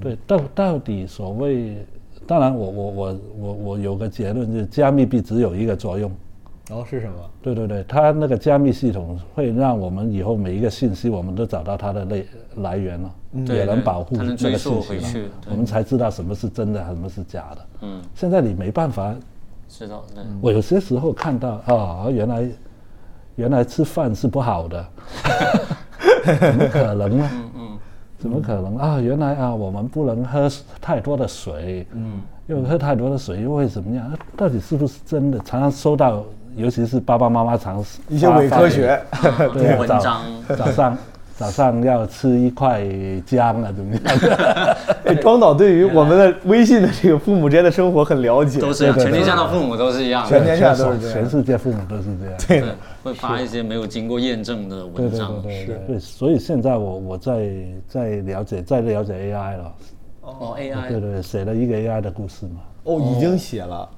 [0.00, 1.76] 对，到到底所谓，
[2.26, 6.10] 当然我我我我我有个结论，就是加密币只有一个作用。
[6.68, 7.12] 然后是什么？
[7.40, 12.22] 对对对，它那个加密系统会让我们以后每一个信息，我们都找到它的来
[12.58, 13.10] 来源了，
[13.46, 17.66] 对也能保护那它能追个溯回去信息了，对我们才知道什么是真的，什么是假的。
[17.82, 19.14] 嗯，现在你没办法，
[19.68, 20.04] 知道，
[20.40, 22.48] 我有些时候看到啊、原来
[23.36, 24.86] 原来吃饭是不好的，
[26.24, 27.30] 怎么可能呢？
[27.32, 27.78] 嗯嗯，
[28.18, 29.00] 怎么可能啊？
[29.00, 34.06] 原来啊，我们不能喝太多的水，嗯，因为喝太多的水又会怎么样？
[34.06, 35.38] 啊到底是不是真的？
[35.40, 36.24] 常常收到，
[36.56, 39.00] 尤其是爸爸妈妈常一些伪科学。
[39.52, 40.22] 对文章
[40.56, 40.96] 早上
[41.38, 42.82] 早上要吃一块
[43.24, 44.02] 姜啊，怎么样？
[45.06, 51.14] 哎，庄导对于我们的微信的这个父母之间的生活很了解，都是全天下的父母都是一样的，全天下都是这样。
[51.14, 52.34] 全世界父母都是这样。
[52.48, 52.70] 对对，
[53.04, 57.48] 会发一些没有经过验证的对对文章，对对对对，所以现在我我在
[57.86, 59.72] 在了解在了解 AI 了，
[60.22, 63.88] 哦，AI，对对，写了一个 AI 的故事嘛，哦，已经写了。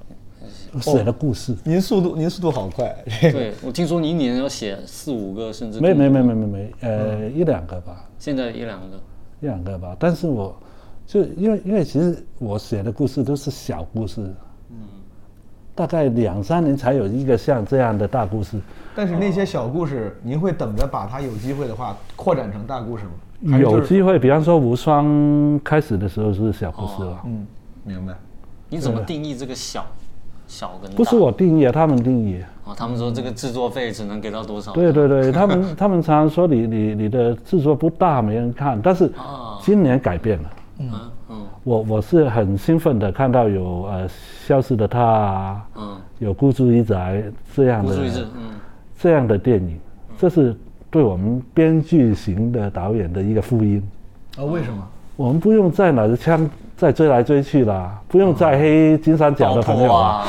[0.79, 2.95] 写的故事，您速度，您速度好快。
[3.31, 8.97] 对我听说您一年要写四五个，甚至没没没没没没，呃，一两个吧，现在一两个，
[9.41, 9.95] 一两个吧。
[9.99, 10.55] 但是我
[11.05, 14.21] 就因为因为其实我写的故事都是小故事，
[14.69, 14.77] 嗯，
[15.75, 18.59] 大概两三年才有一个像这样的大故事。
[18.95, 23.11] 但是那些小故事，您会等着把它有机会的话扩展成大故事吗？
[23.43, 27.47] 就是有机会，比方说无双开始的时候是小故事了，嗯，
[27.83, 28.13] 明白。
[28.69, 29.85] 你怎么定义这个小
[30.51, 30.97] 小跟大？
[30.97, 32.41] 不是我定义，他们定义。
[32.65, 34.73] 哦，他们说这个制作费只能给到多少？
[34.73, 40.49] 对对对，他们 他们常常说你你你的制作不大，没人看，但是啊今年改变了。
[40.79, 40.89] 嗯
[41.29, 44.07] 嗯我我是很兴奋的看到有呃
[44.45, 48.51] 消失的他啊，嗯，有孤注一掷这样的孤注一掷，嗯，
[48.99, 49.79] 这样的电影，
[50.17, 50.55] 这是
[50.89, 53.81] 对我们编剧型的导演的一个福音。
[54.37, 54.87] 啊，为什么？
[55.15, 56.49] 我们不用再拿着枪
[56.81, 60.25] 再追来追去啦，不用再黑金三角的朋友啊。
[60.25, 60.27] 啊，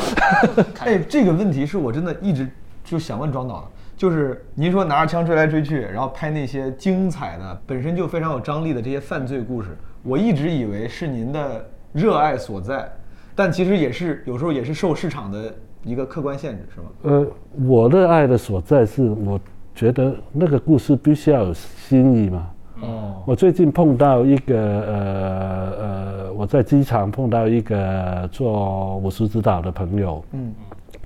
[0.84, 2.46] 哎，这个问题是我真的一直
[2.84, 9.68] 就想问庄导的，就是您说拿着枪追来追去，然后拍那些精彩的、本身就非常有张力的这些犯罪故事，
[10.02, 12.86] 我一直以为是您的热爱所在，
[13.34, 16.86] 但其实也是有时候也是受市场的一个客观限制，是吗？
[17.04, 17.26] 呃，
[17.66, 19.40] 我热爱的所在是我
[19.74, 22.46] 觉得那个故事必须要有新意嘛。
[22.82, 30.52] 哦，我最近碰到一个呃呃，我在机场碰到一个做武术指导的朋友，嗯，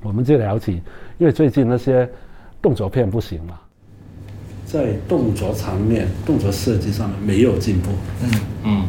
[0.02, 0.80] 我们就聊起，
[1.18, 2.08] 因为最近那些
[2.60, 3.58] 动作片不行嘛，
[4.64, 7.90] 在动作场面、动作设计上面没有进步，
[8.22, 8.30] 嗯。
[8.64, 8.84] 嗯，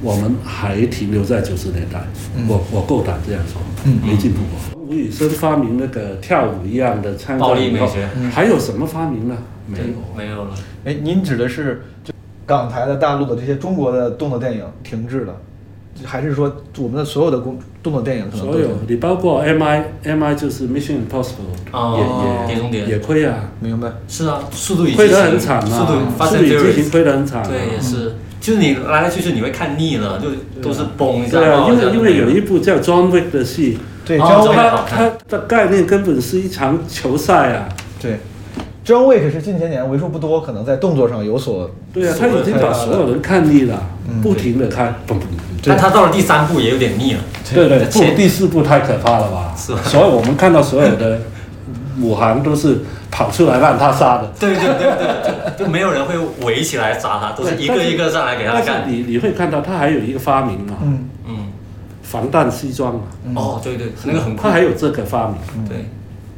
[0.00, 2.00] 我们还停留在九十年代，
[2.48, 3.98] 我我够胆这样说，嗯。
[4.06, 4.80] 没进步过。
[4.80, 8.06] 吴宇森发明那个跳舞一样的参暴照以后力美学。
[8.30, 9.36] 还有什么发明呢？
[9.66, 9.84] 没有。
[10.16, 10.54] 没有了，
[10.86, 12.14] 哎，您指的是就
[12.48, 15.36] 港台的、大陆的这些中国的动作电影停滞了，
[16.02, 18.68] 还是说我们的所有的工动作电影可能都所有？
[18.88, 23.92] 你包括 M I M I 就是 Mission Impossible，哦也碟中谍也也亏啊，明白。
[24.08, 27.48] 是啊，速度与激亏，得很惨啊，速度发生速度与激情亏得很惨啊。
[27.48, 30.28] 对，也是，就是你来来去去你会看腻了，就
[30.62, 37.68] 都是崩一下，对啊，因为因为有一部叫 John Wick 的戏，对，哦张卫这个它好看它的概念根本是一场球赛啊。
[38.00, 38.20] 对，
[38.94, 43.82] 张卫可是近些年为数不多可能在动作上有所对啊，他已经把所有人看腻了，
[44.22, 45.22] 不停的看，嘣嘣。
[45.64, 47.20] 但他到了第三部也有点腻了，
[47.52, 49.54] 对对，前不第四部太可怕了吧？
[49.56, 51.18] 是吧所以我们看到所有的
[52.00, 52.78] 武行都是
[53.10, 54.32] 跑出来让他杀的。
[54.38, 56.14] 对对对对，就就没有人会
[56.46, 58.84] 围起来砸他，都是一个一个上来给他干。
[58.88, 61.36] 你你会看到他还有一个发明嘛，嗯嗯，
[62.02, 63.02] 防弹西装嘛，
[63.34, 65.36] 哦，对对，那个很酷他，还有这个发明。
[65.68, 65.84] 对，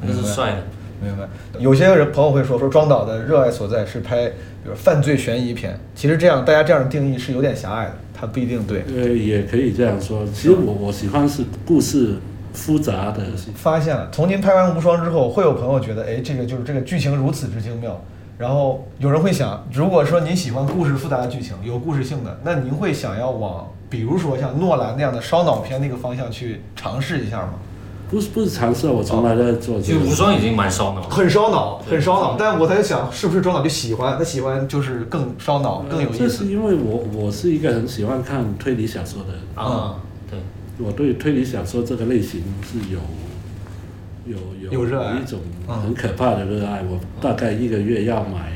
[0.03, 0.57] 那是帅的。
[1.03, 1.28] 明白。
[1.59, 8.84] 有些人朋友会说说庄导的热爱所在是拍比如犯罪悬疑片，其实这样大家这样的定义是有点狭隘的，它不一定对。
[8.94, 10.26] 呃，也可以这样说。
[10.26, 12.16] 其实我我喜欢是故事
[12.53, 13.22] 复杂的，
[13.55, 18.03] 发现了，从您拍完《无双》之后，会有朋友觉得，哎，这个就是这个剧情如此之精妙，
[18.36, 27.55] 然后有人会想，如果说您喜欢故事复杂的剧情，有故事性的，那您会想要往比如说像诺兰那样的烧脑片那个方向去尝试一下吗？
[28.11, 30.11] 不是不是尝试，我从来在做其实这个。
[30.11, 31.08] 无双已经蛮烧脑了。
[31.08, 32.36] 很烧脑，很烧脑。
[32.36, 34.18] 但我在想，是不是烧脑就喜欢？
[34.18, 36.18] 他喜欢就是更烧脑，更有意思。
[36.18, 39.94] 这是因为我我是一个很喜欢看推理小说的人，啊，
[40.28, 40.38] 对，
[40.84, 42.98] 我对推理小说这个类型是有
[44.26, 45.38] 有有有热爱一种
[45.68, 46.82] 嗯很可怕的热爱。
[46.82, 48.52] 我大概一个月要买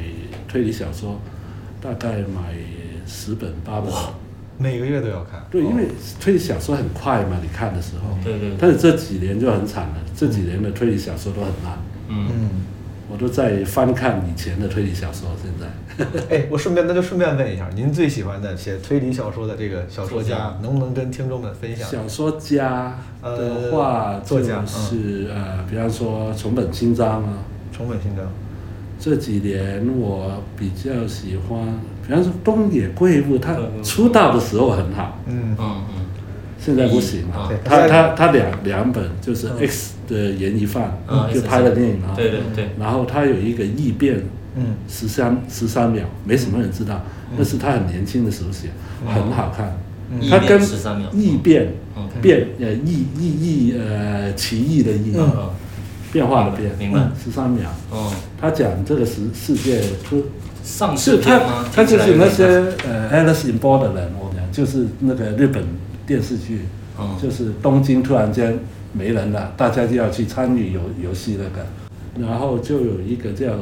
[0.49, 1.17] 推理小说，
[1.81, 2.57] 大概买
[3.07, 3.93] 十本八本。
[4.59, 5.45] 每个月都要看。
[5.51, 5.89] 对，因为
[6.21, 8.17] 推理小说很快嘛，你看的时候。
[8.23, 11.79] 对对对但是这几年就很惨了，这几年的推理小说都很烂，
[12.09, 12.51] 嗯，嗯，
[13.11, 15.31] 我都在翻看以前的推理小说。
[15.43, 15.67] 现在，
[16.37, 21.89] 哎，我顺便那就顺便问一下，您最喜欢的写推理小说的这个小说家，能不能跟听众们分享？
[21.91, 27.39] 小说家呃的话，作家是呃，比方说重本清张啊，
[27.73, 28.25] 重本新章。
[28.99, 31.59] 这几年我比较喜欢，
[32.07, 35.57] 比方说东野圭吾，他嗯出道的时候很好，嗯。
[35.59, 36.05] 嗯嗯，
[36.59, 37.51] 现在不行了。
[37.65, 42.13] 他他他两两本就是 X 的嫌疑犯嗯，就拍了电影啊。
[42.17, 44.23] 对对对，然后他有一个异变，
[44.57, 44.75] 嗯。
[44.89, 47.03] 十三十三秒，没什么人知道，
[47.37, 48.69] 那是他很年轻的时候写，
[49.07, 49.77] 很好看。
[50.21, 51.11] 异变他跟13秒。
[51.13, 52.09] 异变嗯。
[52.23, 55.51] 变呃异异异呃奇异的异，嗯。
[56.13, 57.69] 变化的变，明白十三秒。
[57.93, 60.25] 嗯，他讲这个世世界出
[60.65, 61.65] 上是他市片吗？
[61.73, 62.45] 他就是那些
[62.89, 65.63] 呃 Alice in Borderland，我讲就是那个日本
[66.07, 66.63] 电视剧，
[66.99, 68.59] 嗯就是东京突然间
[68.93, 71.67] 没人了，大家就要去参与游游戏那个，
[72.27, 73.53] 然后就有一个叫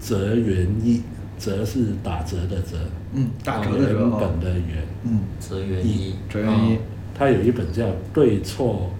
[0.00, 1.00] 泽元一，
[1.38, 2.76] 泽是打折的折，
[3.14, 6.78] 嗯，打折的原折本的原，嗯，泽元一，泽原一。
[7.14, 8.90] 他有一本叫《对错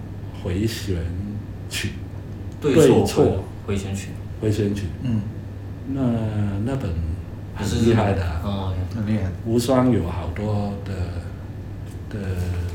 [0.41, 0.95] 回旋
[1.67, 1.89] 曲
[2.61, 2.75] 对
[3.05, 4.09] 错回旋曲，》
[4.41, 5.19] 回旋曲，嗯，
[5.93, 6.01] 那
[6.63, 6.89] 那本
[7.55, 8.41] 很也是厉害的啊。
[8.43, 9.29] 哦，很厉害。
[9.45, 10.93] 无双有好多的
[12.09, 12.25] 的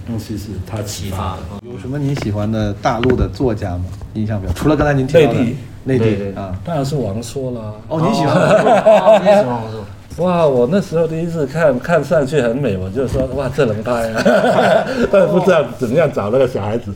[0.06, 1.42] 东西是他启发的。
[1.70, 3.84] 有什么你喜欢的大陆的作家吗？
[4.14, 6.58] 印象比较，除了刚才您提到的内地内对对地啊。
[6.64, 7.74] 当然是王朔了。
[7.88, 8.34] 哦，你喜欢？
[8.36, 9.84] 哦，你喜欢王朔？
[10.18, 14.22] 哇，我那时候第一次看，看上去很美，我就说哇，这能拍啊！
[15.12, 16.92] 但 是 不知道怎么样找那个小孩子。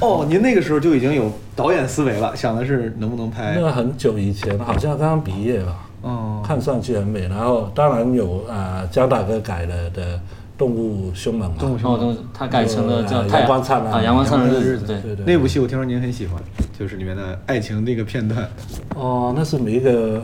[0.00, 3.60] 哦，您那个时候就已经有导演思维了，想的是能不能拍那。
[3.60, 7.28] 个很久以前，好像刚刚毕业吧，哦，看上去很美。
[7.28, 10.16] 然后当然有啊，江大哥改了的
[10.56, 11.56] 《动物凶猛》嘛。
[11.58, 15.24] 动物凶猛他改成了叫阳光灿烂啊，阳光灿烂的日子，对，对对。
[15.26, 16.40] 那部戏我听说您很喜欢，
[16.78, 18.48] 就是里面的爱情那个片段。
[18.94, 20.22] 哦，那是每一个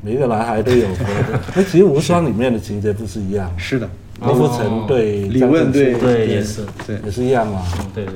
[0.00, 1.40] 每一个男孩都有过的。
[1.54, 3.50] 那其实无双里面的情节不是一样？
[3.56, 3.88] 是的，
[4.20, 7.62] 郭富城对李问对对也是，对，也是一样嘛。
[7.78, 8.14] 嗯，对对，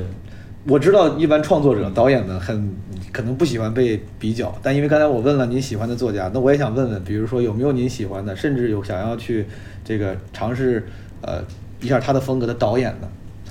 [0.66, 2.74] 我知道一般创作者、导演们很
[3.12, 9.46] 可能不喜欢被比较，但因为刚才我问了您喜欢的作家，那我也想问问，比如说有没有您喜欢的，甚至有想要去
[9.84, 10.86] 这个尝试
[11.20, 11.42] 呃
[11.80, 13.08] 一下他的风格的导演呢？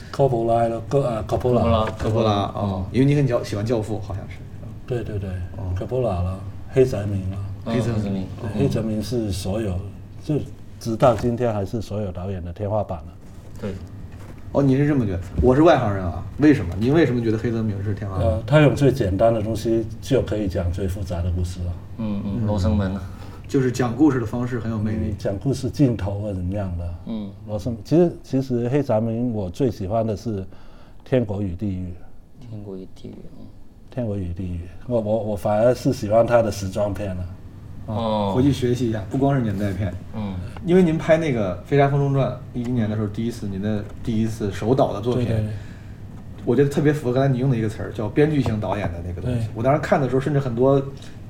[0.09, 4.37] 科波拉了，科啊科波拉，科波拉哦，因为你很教喜欢《教父》，好像是。
[4.87, 5.29] 对对对，
[5.77, 6.39] 科波拉了，
[6.69, 9.73] 黑泽明了，黑泽明，对黑泽明是所有
[10.23, 10.35] 就
[10.79, 13.05] 直到今天还是所有导演的天花板了。
[13.61, 13.71] 对，
[14.53, 15.19] 哦，你是这么觉得？
[15.41, 16.75] 我是外行人啊，为什么？
[16.77, 18.27] 您为什么觉得黑泽明是天花板？
[18.27, 21.73] 呃，他用最简单的东西就可以讲最复杂的故事了。
[21.99, 23.01] 嗯嗯，罗生门啊，
[23.47, 25.15] 就是讲故事的方式很有魅你力。
[25.17, 30.41] 讲故事镜头或怎么样的，嗯，罗生其实其实黑泽明我最喜欢的是
[31.05, 31.85] 《天国与地狱》。
[32.49, 33.15] 天国与地狱，
[33.89, 37.25] 天国与地狱，我我我反而是喜欢他的时装片了。
[37.95, 40.33] 哦回去学习一下，不光是年代片，嗯，
[40.65, 45.45] 因为您拍那个《飞沙风中传》一一年的时候，第一次您的第一次首导的作品，对对
[46.45, 49.47] 我觉得特别符合刚才你用的一个词儿，叫编剧型导演的那个东西。
[49.53, 50.81] 我当时看的时候，甚至很多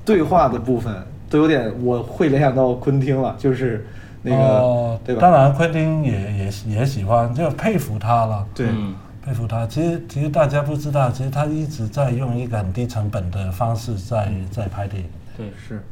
[0.04, 0.94] 对话的部分
[1.28, 3.86] 都有点，我会联想到昆汀了，就是
[4.22, 5.20] 那个、哦对吧？
[5.20, 8.46] 当然，昆汀也也也喜欢，就佩服他了。
[8.54, 8.94] 对，嗯
[9.24, 9.66] 佩服他。
[9.66, 15.08] 其实其实大家不知道，其实他一直在用一个很低成本的方式在在拍电影。
[15.36, 15.82] 对，是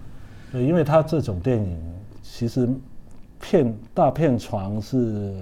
[0.53, 1.79] 对，因为他这种电影
[2.23, 2.69] 其实
[3.41, 5.35] 片大片床是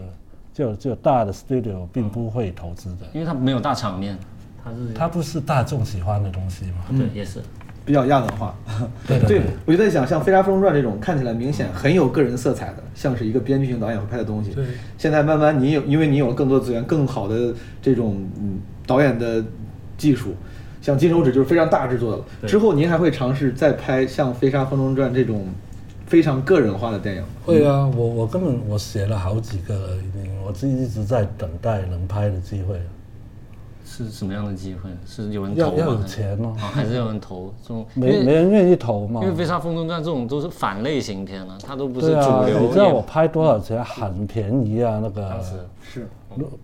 [0.53, 4.19] 就就大的 studio 并不会投资的，因为他没有大场面，
[4.63, 6.85] 他是它不是大众喜欢的东西嘛。
[6.91, 7.41] 对也是，
[7.85, 8.55] 比较亚文化。
[9.07, 14.51] 对对对对，我就在想，像《飞沙风中传》这种看起来明显很有个人色彩的，像是一个编剧型导演会拍的东西。
[14.51, 14.65] 对
[14.97, 19.43] 现在慢慢你有，因为你有了更多资源、更好的这种嗯导演的
[19.97, 20.35] 技术，
[20.81, 22.25] 像《金手指》就是非常大制作的了。
[22.47, 25.47] 之后您还会尝试再拍像《飞沙风中传》这种
[26.07, 27.29] 非常个人化的电影吗？
[27.45, 32.81] 会啊，我我根本我写了好几个了，已经，我自己一直在等待能拍的机会。
[33.91, 34.91] 是什么样的机会？
[35.07, 36.55] 是有人要要有钱吗？
[36.59, 37.87] 还是有人投这种？
[37.95, 42.61] 没没人愿意投嘛因为《飞沙风中传》这种都是反类型片了，它都不是主流。
[42.61, 43.83] 你知道我拍多少钱？
[43.83, 45.43] 很便宜啊，那个
[45.83, 46.07] 是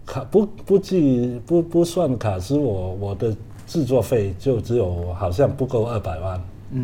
[0.05, 3.35] 卡不不计不不算卡斯，我我的
[3.67, 6.39] 制作费就只有好像不够二百万。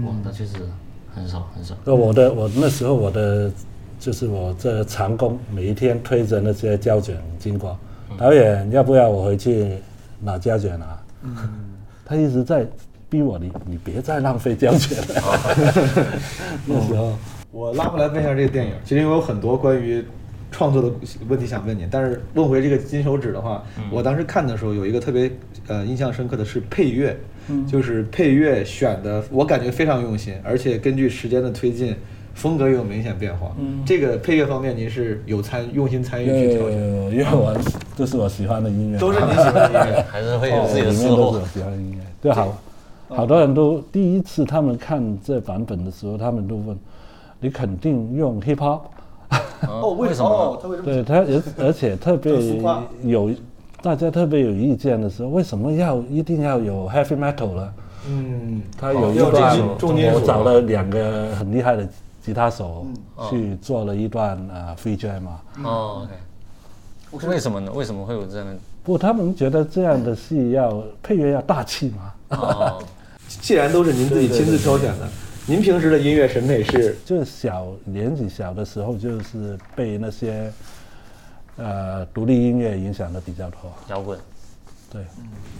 [0.04, 0.56] 哇，那确实
[1.14, 1.74] 很少很少。
[1.84, 3.50] 那我的我那时候我的
[3.98, 7.76] 就是我这长工，每一天推着那些胶卷经过，
[8.16, 9.76] 导演要不要我回去
[10.20, 11.02] 拿胶卷啊？
[12.04, 12.66] 他一直在
[13.08, 15.22] 逼我，你你别再浪费胶卷了。
[16.66, 17.12] 那时候
[17.50, 20.04] 我拉回来问一下这个电影，其实因为有很多关于
[20.50, 20.90] 创作的
[21.28, 25.30] 问题想问你，但是问回这个金手指的话，我当时看的时候有一个特别
[25.66, 27.16] 呃印象深刻的是配乐，
[27.66, 31.94] 就是配乐选的我感觉非常用心，而且根据时间的推进。
[32.32, 36.78] 风格也有明显变化，这个配乐方面您是有参用心参与去调整，
[37.10, 37.54] 因为我
[37.96, 40.02] 这是我喜欢的音乐，都是你喜欢的音乐。
[40.08, 41.46] 还是会有自己的里思路面都是我。
[41.48, 41.98] 喜欢的音乐。
[42.22, 42.56] 对，好，
[43.08, 46.78] 好多人都第一次他们看这版本的时候，他们都问
[47.40, 48.82] 你肯定用 hip hop。
[49.68, 50.84] 哦，为什么哦他为什么？
[50.84, 52.32] 对他，而而且特别
[53.02, 53.30] 有
[53.82, 57.72] 大家特别有意见的时候，为什么要一定要有 heavy metal 呢？
[58.08, 61.86] 嗯，他有一要段重金属我找了两个很厉害的
[62.24, 62.86] 吉他手
[63.18, 65.40] 嗯去做了一段啊 free jam 嘛。
[65.64, 66.06] 哦
[67.12, 67.26] ，OK。
[67.28, 67.70] 为什么呢？
[67.72, 68.54] 为什么会有这样的？
[68.82, 72.38] 不过他们觉得这样的戏要配乐要大气嘛。
[72.38, 72.82] 哦，
[73.28, 75.08] 既然都是您自己亲自挑选的，
[75.50, 80.48] 您平时的音乐审美是就是小年纪小的时候，就是被那些
[81.56, 83.58] 呃独立音乐影响的比较多。
[83.88, 84.16] 摇滚。
[84.92, 85.02] 对，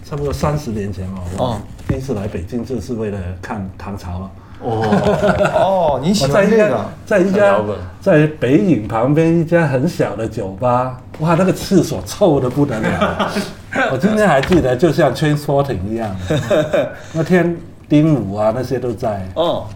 [0.05, 4.31] 差不多三十年前嘛，我哦第一次来北京就是为了看唐朝了。
[4.61, 6.85] 哦，您喜我在一家欢这个？
[7.05, 7.61] 在一家
[7.99, 13.29] 在北影旁边一家很小的酒吧，哇，那个厕所臭的不得了。
[13.91, 16.95] 我今天还记得，就像 Transporting 一样的。
[17.11, 17.57] 那天
[17.89, 19.67] 丁武啊那些都在，哦，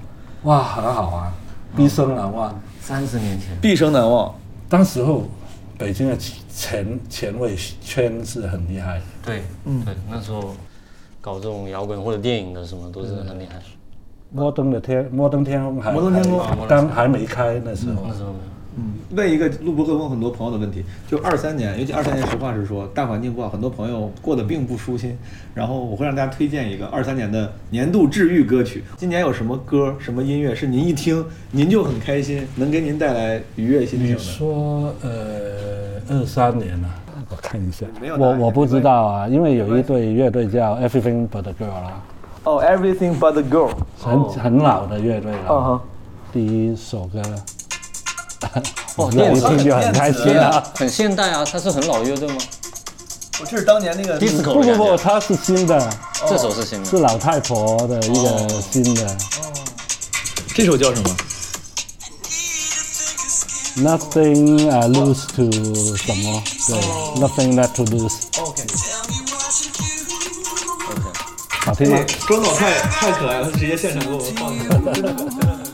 [0.45, 1.33] 哇，很好啊，
[1.75, 2.53] 毕生难忘。
[2.79, 3.59] 三十年前。
[3.59, 4.33] 毕生难忘。
[4.69, 5.23] 当时候
[5.75, 6.15] 北京的
[6.47, 9.03] 前前卫圈是很厉害的。
[9.25, 10.55] 对，嗯，对，那时候
[11.19, 13.55] 搞这种摇滚或者电影的什么都是很厉害。
[14.31, 18.03] 摩登的天，摩登天空还摩登天空还刚还没开那时候。
[18.07, 18.35] 那时候
[19.15, 25.17] 问一个录播课问很多朋友的问题，就二三年，尤其二三年，实话实说，大环境不好，很多朋友过得并不舒心。
[25.53, 28.83] 然后我会让大家推荐一个二三年的年度治愈歌曲。
[28.97, 34.19] 今年有什么歌、什么音乐是您一听您就很开心，能给您带来愉悦心情你？
[34.19, 35.09] 说呃
[36.09, 36.89] 二三年了、
[37.29, 42.03] 我看一下没有，我我不知道啊，因为有一对乐队叫 Everything But the Girl 啦，
[42.43, 43.71] 哦、e v e r y t h i n g But the Girl。
[43.97, 45.39] 很很老的乐队了。
[45.49, 45.81] 嗯哼。
[46.33, 47.21] 第一首歌，
[48.95, 50.63] 哦一听就很开心啊。
[50.75, 52.35] 很现代啊，它是很老乐队吗？
[53.39, 54.97] 我这是当年那个 disco 不不不。
[54.97, 55.89] 它是新的，
[56.27, 56.89] 这首是新的。
[56.89, 59.17] 是老太婆的一个新的。
[60.53, 61.09] 这首叫什么
[63.77, 65.51] ？Nothing I lose to
[65.97, 66.41] 什么？
[66.67, 66.77] 对
[67.19, 68.13] ，Nothing left to lose。
[68.41, 68.63] OK。
[71.65, 71.97] 好听吗？
[72.25, 75.64] 庄总太太可爱了，直接现场给我们放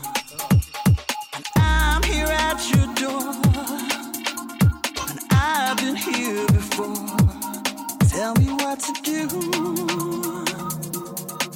[8.72, 9.28] To do,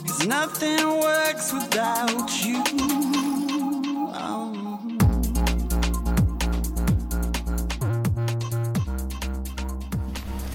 [0.05, 2.61] 'cause nothing works without you.
[4.13, 4.53] Oh.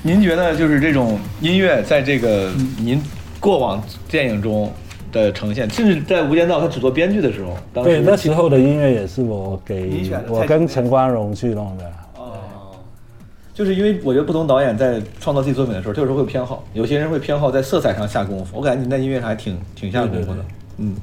[0.03, 3.01] 您觉得就是这种音乐在这个您
[3.39, 4.71] 过往电影中
[5.11, 11.91] 的呈现，甚至在《无间道》他只做编剧的时候，当时对，那时候的音乐也是我给我跟陈光荣去弄的。
[13.53, 18.57] 就是因为我觉得不同导演在创造自己作品的时候，他有时候会有偏好，有些人会偏好在色彩上下功夫。
[18.57, 20.45] 我感觉您在音乐上还挺挺下功夫的对对对。
[20.77, 20.95] 嗯，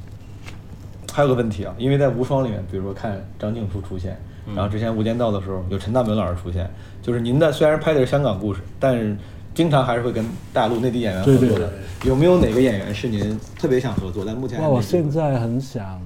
[1.13, 4.19] 还有个问题啊，因为在《无双》里面，比如说看张静初出现，
[4.55, 6.69] 然后之前《无间道》的时候有陈大明老师出现，
[7.01, 9.15] 就是您的虽然拍的是香港故事，但是
[9.53, 11.69] 经常还是会跟大陆内地演员合作对对的。
[12.05, 14.23] 有没有哪个演员是您特别想合作？
[14.25, 16.01] 但目前还，没我现在很想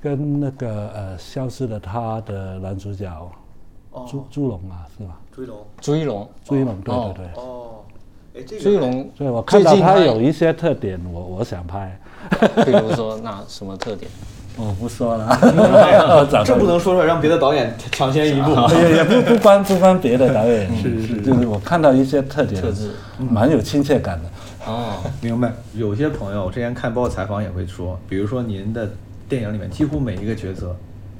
[0.00, 3.30] 跟那个呃《消失的她》的男主角
[4.08, 5.19] 朱朱龙啊，是吧？
[5.34, 5.58] 追龙。
[5.80, 7.42] 朱一龙，朱一龙，对哦对对。
[7.42, 7.70] 哦，
[8.34, 11.98] 哎，这个朱一龙，对，我看到最近他有一些特点，我我想拍，
[12.64, 14.10] 比如说那什么特点？
[14.56, 15.38] 我不说了，
[16.44, 18.50] 这不能说出来，让别的导演抢先一步。
[18.74, 24.28] 也也不不关不关别的导演，是是，就是我看到一些特点，特质蛮有亲切感的。
[24.66, 25.50] 哦，明白。
[25.74, 28.90] 有些朋友之前看包括采访也会说，比如说您的
[29.28, 30.76] 电影里面几乎每一个角色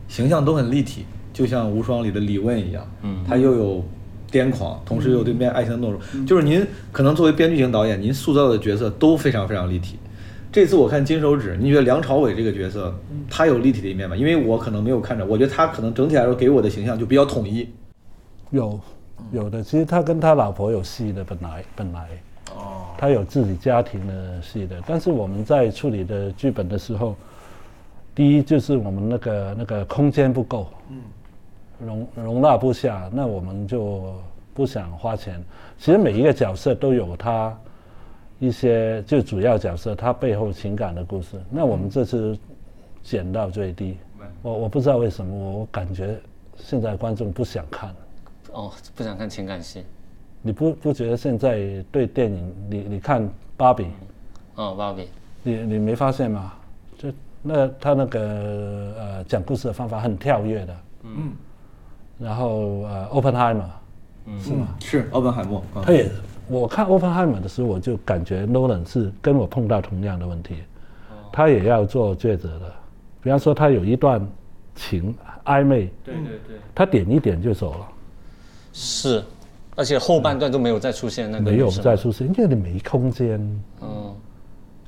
[0.09, 3.85] 形象都很立体，就像《无双》里的李问一样，嗯他又有
[4.31, 6.01] 癫狂，同时又对面爱情的懦弱。
[6.27, 9.99] 就是您可能作为编剧型导演，您塑造的角色都非常非常立体。
[10.53, 12.93] 这次我看《金手指》，你觉得梁朝伟这个角色
[13.31, 14.17] 他有立体的一面吗？
[14.17, 17.69] 因为我可能没有看着，我觉得他可能整体来说给我的形象就比较统一。
[18.51, 18.81] 有
[19.31, 22.09] 有的，其实他跟他老婆有戏的，本来本来
[22.57, 24.83] 哦，他有自己家庭的戏的。
[24.87, 27.15] 但是我们在处理的剧本的时候，
[28.13, 30.97] 第一就是我们那个那个空间不够，嗯，
[31.85, 34.15] 容容纳不下，那我们就
[34.55, 35.43] 不想花钱。
[35.79, 37.57] 其实每一个角色都有他。
[38.43, 42.35] 一些就主要角色他背后情感的故事，那我们这次
[43.03, 43.99] 减到最低。
[44.41, 46.19] 我我不知道为什么，我感觉
[46.57, 47.95] 现在观众不想看。
[48.53, 49.85] 哦，不想看情感戏。
[50.41, 53.29] 你不不觉得现在对电影，你你看
[53.59, 53.89] 芭比，
[54.55, 55.11] 哦，芭比，
[55.43, 56.55] 你你没发现吗？
[56.97, 57.13] 就
[57.43, 58.21] 那他那个
[58.99, 60.77] 呃讲故事的方法很跳跃的。
[61.03, 61.33] 嗯。
[62.21, 63.63] 然后呃，Openheimer，
[64.41, 64.69] 是吗？
[64.79, 65.63] 是奥本海默。
[65.83, 66.09] 他也。
[66.49, 70.57] 我看《o p e n h e i m 的时候，我就感觉 Nolan 是跟我碰到同样的问题，
[71.33, 72.73] 他也要做抉择的。
[73.23, 74.21] 比方说，他有一段
[74.75, 75.15] 情
[75.45, 77.89] 暧昧，对对对，他点一点就走了。
[78.73, 79.23] 是，
[79.77, 83.39] 而且后半段都没有再出现那个没有再出现，因为你没空间。
[83.81, 84.13] 嗯，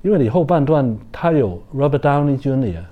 [0.02, 2.82] 因为你后半段他有 Robert Downey Jr.，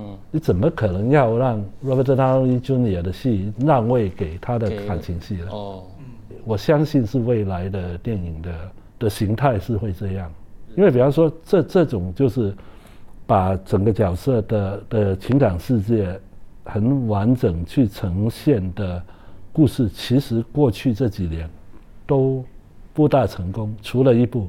[0.00, 3.02] 嗯，你怎么可能要让 Robert Downey Jr.
[3.02, 5.48] 的戏让位给他的感情戏呢？
[5.50, 5.82] 哦。
[6.46, 8.52] 我相信是未来的电影的
[9.00, 10.32] 的形态是会这样，
[10.74, 12.54] 因为比方说这这种就是
[13.26, 16.18] 把整个角色的的情感世界
[16.64, 19.02] 很完整去呈现的
[19.52, 21.48] 故事，其实过去这几年
[22.06, 22.42] 都
[22.94, 24.44] 不大成功，除了一部《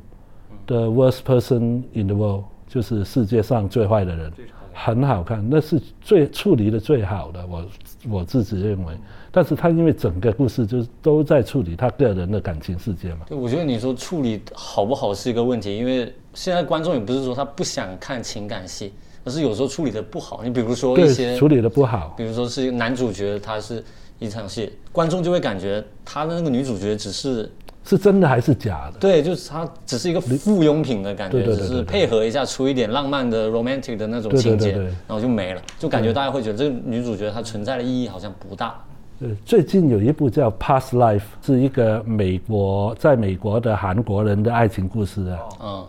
[0.67, 4.31] The Worst Person in the World》，就是世界上最坏的人，
[4.73, 7.65] 很好看，那是最处理的最好的，我
[8.09, 8.93] 我自己认为。
[9.33, 13.19] 但是他因为整个故事就是都在处理他个人的感情世界嘛。
[13.27, 18.91] 对，我觉得你说处理好不好是一个问题，因为现在观众也不是说他不想看情感戏，
[19.23, 20.41] 而是有时候处理的不好。
[20.43, 23.81] 你比如说一些处理的不好，比如说是男主角，他是
[24.19, 27.49] 一场戏，观众就会感觉他的那个女主角只是
[27.83, 28.99] 是真的还是假的？
[28.99, 38.75] 对，就是它只是一个附庸品的感觉，只是配合一下出一点浪漫的 romantic 的那种情节，然后就没了，就感觉大家会觉得这个女主角她存在的意义好像不大。
[39.19, 45.39] 呃，最近有一部叫《Past Life》，是一个美国在美国的韩国人的爱情故事啊。
[45.61, 45.85] 嗯，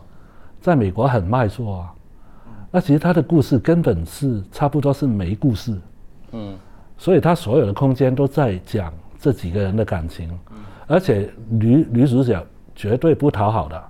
[0.60, 1.92] 在美国很卖座啊。
[2.70, 5.74] 那其实他的故事根本是差不多是没故事。
[6.32, 6.54] 嗯。
[6.98, 10.28] 所以他所有的空间都在讲这几个人的感情。
[10.50, 10.56] 嗯。
[10.92, 13.82] 而且女女主角绝对不讨好的。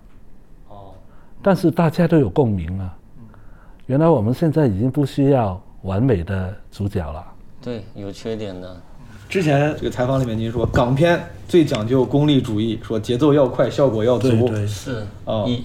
[0.69, 0.95] 哦。
[1.43, 2.97] 但是大家都有共鸣啊。
[3.87, 7.27] 原来我们现在已经不需要完美的主角了。
[7.61, 8.81] 对，有缺点的。
[9.29, 14.29] 之前这个采访里面，您说港片最讲究功利主义，说节奏要快，效果要足。
[14.29, 15.45] 对对是啊。
[15.45, 15.65] 以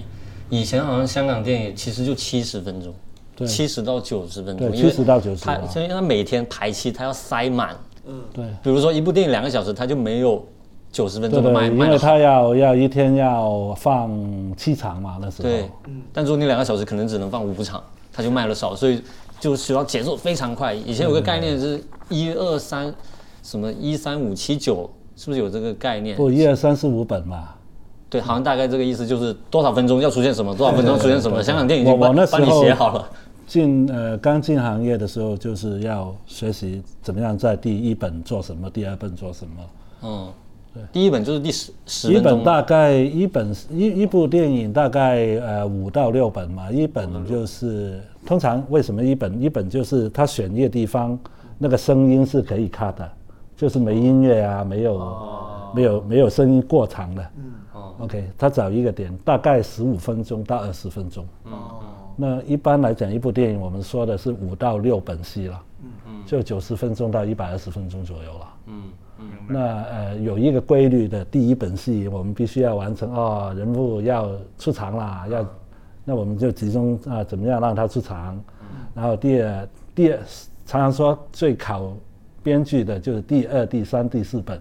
[0.50, 4.72] 以前好像香港电影其实就七十分钟，七十到九十分钟。
[4.72, 5.44] 七十到九十。
[5.44, 7.76] 他因为他每天排期，他要塞满。
[8.06, 8.44] 嗯，对。
[8.60, 10.44] 比如说一部电影两个小时，他就没有
[10.90, 11.66] 九十分钟的卖。
[11.66, 14.10] 因为他要要一天要放
[14.56, 15.48] 七场嘛，那时候。
[15.48, 15.68] 对。
[16.12, 17.82] 但如果你两个小时可能只能放五场，
[18.12, 19.02] 他就卖了少，所以
[19.40, 20.74] 就需要节奏非常快。
[20.74, 22.94] 以前有个概念是一二三。
[23.40, 26.14] 什么一三五七九是不是有这个概念？
[26.16, 27.48] 不，一二三四五本嘛。
[28.10, 31.42] 对，好像大概这个意思，就是多少分钟要出现什么，多少分钟出现什么。
[31.42, 33.08] 香港电影已经帮你写好了。
[33.46, 39.52] 进呃刚进行业的时候，就是要学习怎么样在第一本做什么，第二本做什么。
[40.02, 40.47] 嗯，对，
[40.92, 51.18] 第一本就是第十十一本大概一本一一部电影大概呃五到六本嘛，一本就是通常为什么一本一本就是他选一个地方
[51.58, 53.10] 那个声音是可以卡的。
[53.56, 57.28] 就是没音乐啊，没有，没有没有声音过长的。
[57.36, 61.26] 嗯，OK，他找一个点，大概十五分钟到二十分钟。
[61.42, 61.80] 哦，
[62.14, 65.60] 那一般来讲，一部电影我们说的是五到六本戏了。
[65.82, 68.54] 嗯嗯，就九十分钟到一百二十分钟左右了。
[68.66, 68.92] 嗯嗯，
[69.48, 75.46] 那呃有一个规律的，第一本戏我们必须要完成哦，人物要出场啦，要，
[76.04, 78.36] 那我们就集中啊，怎么样让他出场？
[78.60, 80.18] 嗯，然后第二第二
[80.66, 81.92] 常常说最考。
[82.40, 84.58] 编剧的就是第二、第三、第四本，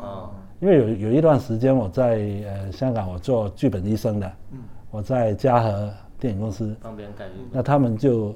[0.00, 2.16] 哦，因为有有一段时间我在
[2.46, 4.58] 呃香港，我做剧本医生的，嗯，
[4.90, 6.74] 我在嘉禾电影公司。
[6.82, 8.34] 帮别人改剧，那他们就，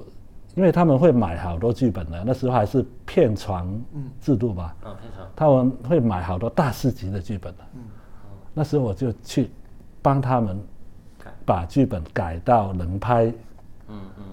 [0.57, 3.79] 因为他们会买好多剧本的，那时候还是片床
[4.19, 7.81] 制度吧，啊，片床，他们会买好多大师级的剧本的，嗯，
[8.55, 9.51] 那时候我就去
[10.01, 10.59] 帮他们
[11.45, 13.25] 把剧本改到能拍，
[13.87, 14.23] 嗯嗯。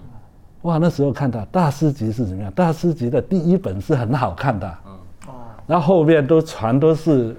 [0.63, 2.51] 哇，那时候看到大师级是怎么样？
[2.53, 4.97] 大师级的第一本是很好看的，嗯，
[5.27, 5.33] 哦，
[5.67, 7.35] 然后后面都全都是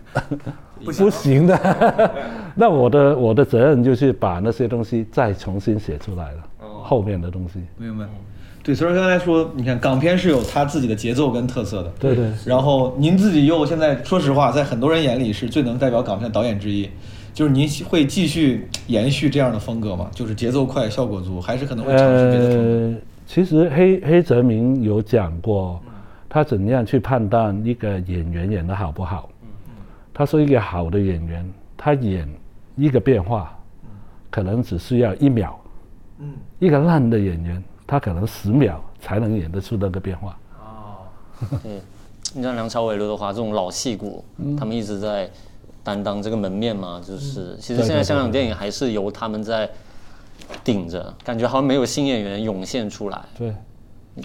[0.84, 2.10] 不行的。
[2.54, 6.48] 那我的我的责任就是把那些东西再重新写出来了，
[6.84, 7.64] 后面的东西。
[7.76, 8.06] 明白。
[8.66, 11.92] 对，所以说刚才说，你看港片是有它自己的节奏跟特色的。
[12.00, 12.32] 对对。
[12.44, 16.90] 然后您自己又现在说实话，在很多人眼里是最能代表港片的导演之一，
[17.32, 20.10] 就是您会继续延续这样的风格吗？
[20.12, 23.00] 就是节奏快、效果足，还是可能会尝试别的风格？
[23.24, 25.80] 其实黑黑泽明有讲过，
[26.28, 29.28] 他怎样去判断一个演员演的好不好。
[30.12, 32.28] 他说一个好的演员，他演
[32.74, 33.56] 一个变化，
[34.28, 35.56] 可能只需要一秒。
[36.18, 36.32] 嗯。
[36.58, 37.62] 一个烂的演员。
[37.86, 40.38] 他可能十秒才能演得出那个变化。
[40.58, 41.06] 哦，
[41.62, 41.80] 对，
[42.34, 44.24] 你像梁朝伟、刘德华这种老戏骨，
[44.58, 45.30] 他们一直在
[45.84, 47.00] 担当这个门面嘛。
[47.06, 49.70] 就是其实现在香港电影还是由他们在
[50.64, 53.22] 顶着，感觉好像没有新演员涌现出来。
[53.38, 53.54] 对，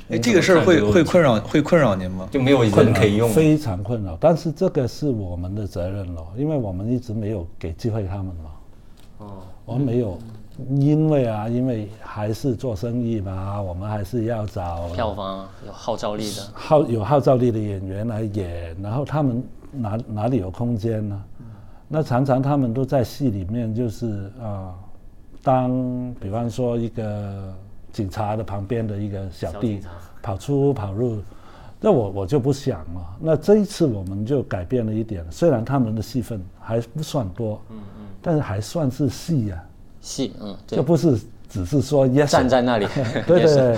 [0.09, 2.27] 哎，这个事儿会会困扰会困扰您吗？
[2.31, 3.29] 就没有人可以用？
[3.29, 8.51] 非常困扰，但是这个是我们的责任了，因为我们一直没有给机会他们嘛。
[9.19, 9.27] 哦，
[9.65, 10.17] 我们没有。
[10.69, 21.23] 因为啊，因为还是做生意嘛，我们还是要找票房有号召力的，号有号召力的演员来演，然后他们哪哪里有空间呢？
[21.87, 24.73] 那常常他们都在戏里面，就是啊，
[25.43, 27.53] 当比方说一个
[27.91, 29.81] 警察的旁边的一个小弟，
[30.21, 31.21] 跑出跑入，
[31.79, 33.17] 那我我就不想了。
[33.19, 39.63] 那这一次我们就改变了一点，虽然他们的戏份还不算多，嗯嗯，但是还算是戏呀。
[40.01, 42.87] 戏，嗯，就不是只是说 yes 站在那里，
[43.25, 43.77] 对对对，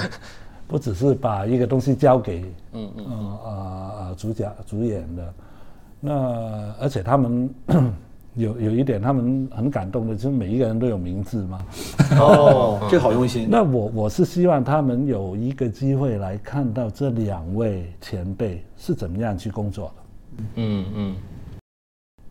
[0.67, 3.37] 不只是把一个东西交给，嗯嗯。
[3.43, 5.33] 啊啊主角主演的，
[5.99, 6.13] 那
[6.79, 7.49] 而且他们
[8.35, 11.59] 有有一点他们很感动的，就是每一个人都有名字嘛，
[12.19, 13.47] 哦， 这好用心。
[13.49, 19.87] 那我我是希望他们有一个机会来看到这两位前辈是怎么样去工作
[20.37, 21.15] 的，嗯嗯，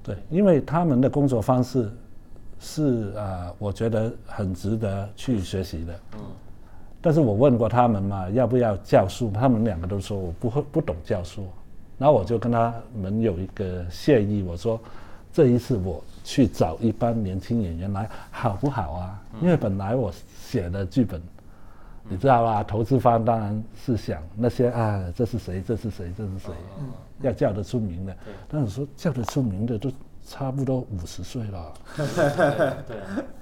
[0.02, 1.90] 对，因为他们的工作方式。
[2.64, 5.92] 是啊，我觉得很值得去学习的。
[6.14, 6.20] 嗯，
[7.00, 9.32] 但是我问过他们嘛，要不要教书？
[9.32, 11.44] 他们两个都说我不会不懂教书。
[11.98, 14.80] 然后我就跟他们有一个谢意，我说
[15.32, 19.22] 这一次我去找一班年轻演员来，好不好啊？
[19.42, 21.20] 因为本来我写的剧本，
[22.08, 22.62] 你知道吧？
[22.62, 25.60] 投资方当然是想那些啊，这是谁？
[25.66, 26.12] 这是谁？
[26.16, 26.52] 这是谁？
[27.22, 28.16] 要叫得出名的。
[28.48, 29.90] 但是说叫得出名的都。
[30.26, 31.72] 差不多五十岁了，
[32.86, 32.96] 对。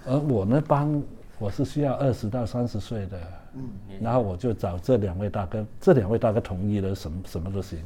[0.06, 1.02] 而我那帮
[1.38, 3.20] 我是需要二十到三十岁的，
[3.54, 3.62] 嗯。
[4.00, 7.78] 然后我就找这两位大哥，这两位大哥同意了，什么什么都行。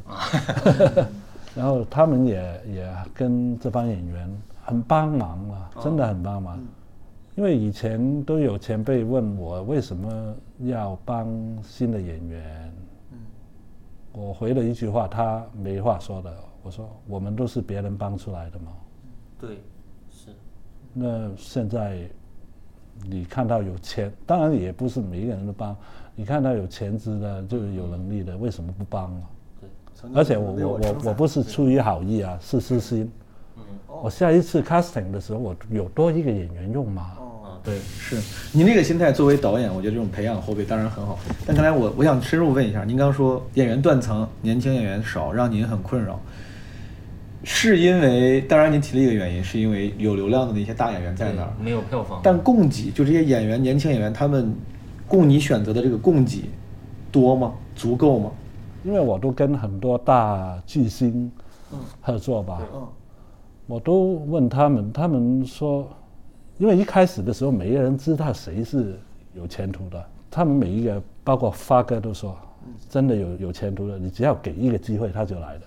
[1.55, 6.59] 然后他们也也跟这帮演员很帮忙啊，真的很帮忙。
[7.37, 11.29] 因为以前都有前辈问我为什么要帮
[11.63, 12.73] 新的演员，
[13.13, 13.19] 嗯
[14.13, 16.33] 我回了一句话，他没话说的。
[16.63, 18.73] 我说我们都是别人帮出来的嘛。
[19.41, 19.51] 对，
[20.11, 20.29] 是。
[20.93, 22.09] 那现在
[23.09, 25.77] 你看到有钱，当然也不是每一个人都帮。
[26.15, 29.23] 你看到有钱资的，就是有能力的，为什么不帮啊？
[29.61, 29.69] 对。
[30.15, 33.11] 而且我我我我不是出于好意啊，是私心。
[33.57, 33.63] 嗯。
[34.03, 37.13] 我下一次 casting 的时候，我有多一个演员用吗？
[37.19, 38.21] 哦，对，是。
[38.57, 41.19] 您这个心态作为导演，我觉得这种培养后辈当然很好。
[41.45, 46.21] 但刚才我我想深入问一下，您刚说演员断层，年轻演员少，让您很困扰。
[47.45, 52.21] 是因为，当然您提了一个原因，是因为有流量的那些大演员在那儿，没有票房。
[52.23, 54.55] 但供给就这些演员，年轻演员，他们
[55.07, 56.45] 供你选择的这个供给
[57.13, 57.53] 多吗？
[57.77, 58.31] 足够吗？
[58.83, 61.31] 因为我都跟很多大巨星
[62.01, 62.87] 合作吧，嗯
[63.67, 65.89] 我都问他们，他们说，
[66.59, 68.99] 因为一开始的时候，没人知道谁是
[69.35, 72.37] 有前途的，他们每一个，包括发哥都说，
[72.91, 75.61] 真的有有前途的，你只要给一个机会，他就来了。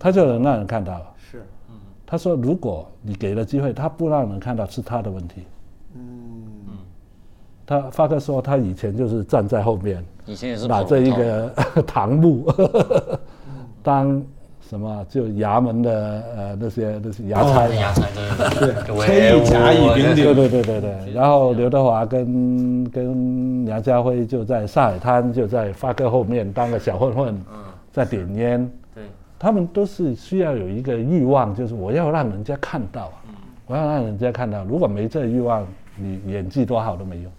[0.00, 1.06] 他就能让人看到了。
[1.30, 1.38] 是，
[1.68, 1.76] 嗯。
[2.06, 5.42] 他说：“如果你给了机会，他不让人看到是他的问题。”
[5.94, 6.02] 嗯
[6.68, 6.72] 嗯。
[7.66, 11.52] 他发哥说，他以前就是站在后面，以前也是拿着一个
[11.86, 12.50] 堂木，
[13.82, 14.20] 当
[14.60, 17.68] 什么就衙门的呃那些那些衙差。
[17.68, 18.06] 衙差
[18.58, 19.06] 对对。
[19.06, 20.24] 对，甲乙丙丁。
[20.24, 21.12] 对对对对对。
[21.12, 27.40] 然后刘德华跟跟梁家辉就在上海滩，就在发哥后面当个小混混，
[27.92, 28.72] 在点烟。
[29.40, 33.10] 他们都是需要有一个欲望，就是我要让人家看到，
[33.66, 34.62] 我要让人家看到。
[34.64, 35.66] 如果没这欲望，
[35.96, 37.32] 你演技多好都没用。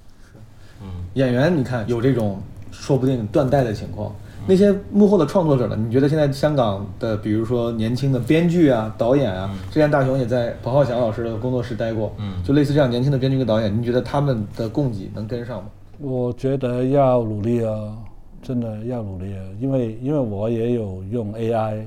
[0.81, 2.41] 嗯，演员你看有这种
[2.71, 4.11] 说不定断代的情况，
[4.47, 5.75] 那些幕后的创作者呢？
[5.75, 15.69] 你觉得现在香港的，比如说年轻的编剧啊、导演啊，之前大雄也在彭浩翔老师的工作室待过，嗯，就类似这样年轻的编剧跟导演，你觉得他们的供给能跟上吗？
[15.99, 17.93] 我觉得要努力啊。
[18.41, 21.83] 真的要努力，因为因为我也有用 AI，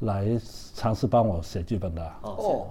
[0.00, 0.26] 来
[0.74, 2.12] 尝试帮我写剧本的。
[2.22, 2.66] 哦，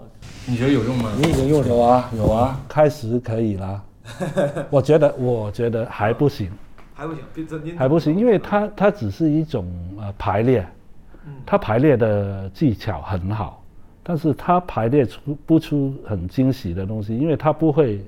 [0.46, 1.12] 你觉得有用吗？
[1.18, 3.82] 你已经用有啊有啊，开始可以啦。
[4.70, 6.52] 我觉得我觉得还不行，
[6.94, 9.66] 还不行，还不行，因为它它只是一种
[9.98, 10.68] 呃排列，
[11.46, 13.64] 它排列的技巧很好，
[14.04, 18.06] 但是它排列出不出很惊喜的东西，因为它不会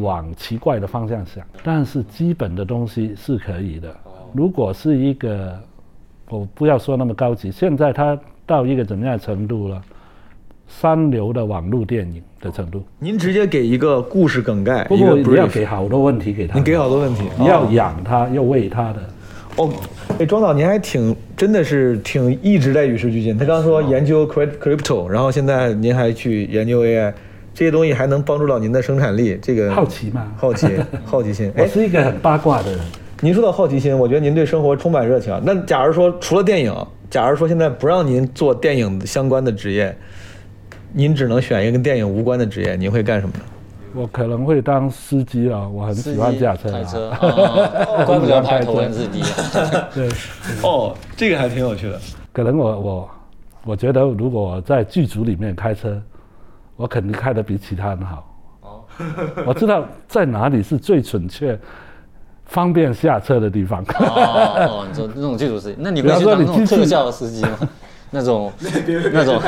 [0.00, 1.44] 往奇怪的方向想。
[1.62, 3.94] 但是基本的东西是可以的。
[4.32, 5.58] 如果是一个，
[6.28, 9.82] 我不要说那么高级，现在它到一个怎么样的程度了？
[10.68, 12.82] 三流的网络电影的程度。
[12.98, 19.02] 您直接给一个故事梗概，不要给好多问题给他，你给好多问题，你要养他，要喂他的。
[19.58, 19.70] 哦，
[20.18, 23.36] 哎，庄导，您还挺真的是挺一直在与时俱进。
[23.36, 27.12] 他刚刚说研究 crypt- crypto，然后现在您还去研究 AI，
[27.54, 29.38] 这些东西还能帮助到您的生产力。
[29.42, 30.68] 这个好奇嘛好奇，
[31.04, 31.52] 好奇心。
[31.56, 32.80] 我哎，是一个很八卦的人，
[33.20, 35.38] 您说到好奇心，我觉得您对生活充满热情。
[35.44, 36.74] 那假如说除了电影，
[37.10, 39.96] 假如说现在不让您做电影相关的职业，
[40.92, 43.44] 您只能选一个跟电影无关的职业，您会干什么呢？
[43.94, 47.18] 我可能会当司机了，我很喜欢驾车开车啊。
[47.20, 49.88] 啊， 怪不得排头文字 D 啊。
[49.94, 50.08] 对，
[50.62, 52.00] 哦，这个还挺有趣的。
[52.32, 53.10] 可能我我
[53.66, 56.00] 我觉得如果在剧组里面开车，
[56.82, 58.28] 我肯定开的比其他人好。
[58.62, 58.80] 哦，
[59.46, 61.56] 我知道在哪里是最准确、
[62.44, 63.80] 方便下车的地方。
[63.82, 67.56] 哦哦，你说那种剧组司机，那你比方会去当那种说你特效司机吗？
[68.10, 68.52] 那种
[69.12, 69.40] 那种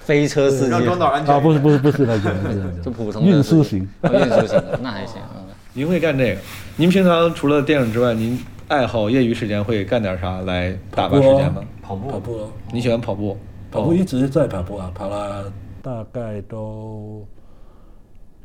[0.00, 3.88] 飞车司机，啊，不是不是不是那种，不是就普通的运输型。
[4.02, 5.20] 哦运输型的，那还行。
[5.36, 5.42] 嗯
[5.76, 6.40] 您会干这个？
[6.76, 11.62] 您平常除了电影之外，您爱好业余时间会干点啥来打发时间吗？
[11.82, 13.36] 跑步，跑步哦，你喜欢跑步？
[13.72, 15.52] 跑步一直在跑步啊，跑了
[15.84, 17.22] 大概都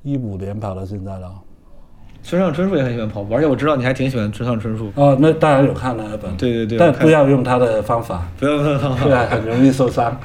[0.03, 1.31] 一五年跑到现在了。
[2.21, 4.91] 村上春树也很喜欢跑步，而且我知道你还挺喜欢村上春树。
[4.95, 10.19] 哦，那当然有看那本，对对对但不要用他的方法，不要不要不要对啊，很容易受伤。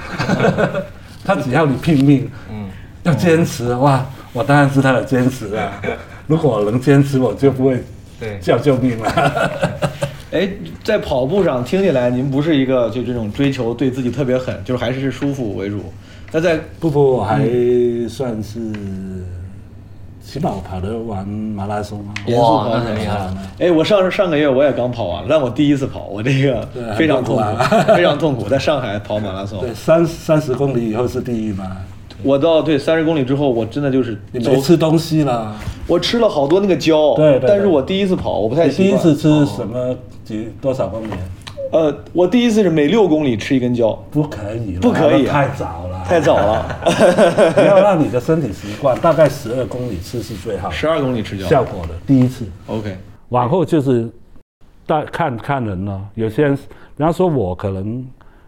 [1.25, 2.67] 他只要你拼命，嗯，
[3.05, 5.81] 要坚持哇，我当然是他的坚持啊。
[6.27, 7.81] 如果我能坚持，我就不会
[8.19, 9.71] 对叫救命了。
[10.33, 10.51] 哎，
[10.83, 15.81] 在跑步上听起来您不是一个就这种追求对自己特别狠，就是还是舒服为主。
[16.37, 17.39] 那在不不，我还
[18.09, 18.59] 算是，
[20.21, 22.11] 起码我跑得完马拉松啊。
[22.27, 27.43] 严肃哇那很厉害哎，我上上个月我也刚跑完，但我第一次跑，我这个对非常痛苦，
[27.95, 29.61] 非常痛苦，在上海跑马拉松。
[29.61, 31.77] 对，三三十公里以后是地狱嘛？
[32.25, 35.55] 我到对三十公里之后，我真的就是没吃东西了？
[35.87, 38.97] 我吃了好多那个胶，对对对但是我第一次跑，我不太你第一。
[38.97, 41.11] 次吃什么几多少公里？
[41.73, 46.79] 呃，我第一次是每六公里吃一根胶，不可以啦，不可以啊太早了，太早了，
[47.57, 51.47] 你要让你的身体习惯，大概十二公里吃是最好的十二公里吃胶。
[51.47, 51.95] 效果的。
[52.07, 52.97] 第一次，OK，
[53.31, 54.09] 往后就是
[54.87, 56.01] 大看看人了。
[56.15, 58.07] 有些人，比方说我可能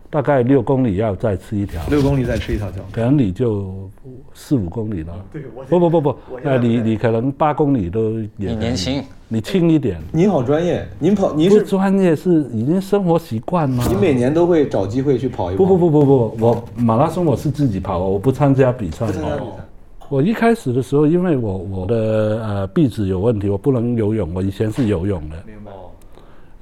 [0.08, 2.80] 大概六公里要再吃一条，六公里再吃一条胶。
[2.92, 3.90] 可能你就
[4.32, 5.12] 四五公里了。
[5.32, 10.00] 对不不不不，那，你你可能八公里都也你年轻，你轻一点。
[10.12, 13.84] 您好专业，您跑您是专业是已经生活习惯吗？
[13.88, 15.64] 你每年都会找机会去跑一跑。
[15.64, 19.10] 不不不不不，我马拉松我是自己跑，我不参加比赛。
[19.10, 19.64] 参加比赛。
[20.08, 21.96] 我一开始的时候，因为我我的
[22.44, 24.32] 呃壁纸有问题，我不能游泳。
[24.32, 25.72] 我以前是游泳的，明白。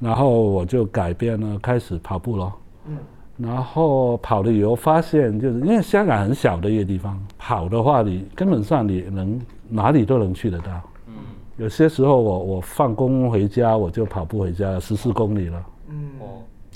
[0.01, 2.53] 然后我就改变了，开始跑步了。
[2.89, 2.97] 嗯。
[3.37, 10.67] 然后跑了以后发现，就是因为香港很小的一个地方，跑的话你根本上你能哪里都能去得到。
[11.09, 11.15] 嗯。
[11.57, 15.63] 有些时候我我放工回家我就跑步回家，十四公里了。
[15.91, 16.11] 嗯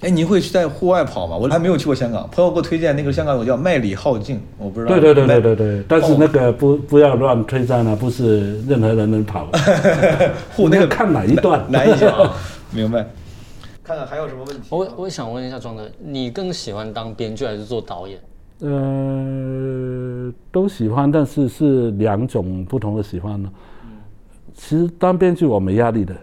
[0.00, 1.36] 哎，你会去在户外跑吗？
[1.36, 4.92] 我还没有去过香港，朋友给我推荐那个香港有叫麦里浩径，我不知道。
[4.92, 9.48] 对对对对对对，但是那个不不要乱推赞啊，不是任何人能跑。
[10.54, 12.32] 户那个看哪一段难一些啊。
[12.70, 13.04] 明白。
[13.88, 14.68] 看看还有什么问题？
[14.68, 18.20] 我我想问一下庄德，你更喜欢当编剧还是做导演？
[18.60, 23.50] 呃，都喜欢，但是是两种不同的喜欢呢。
[24.54, 26.14] 其实当编剧我没压力的，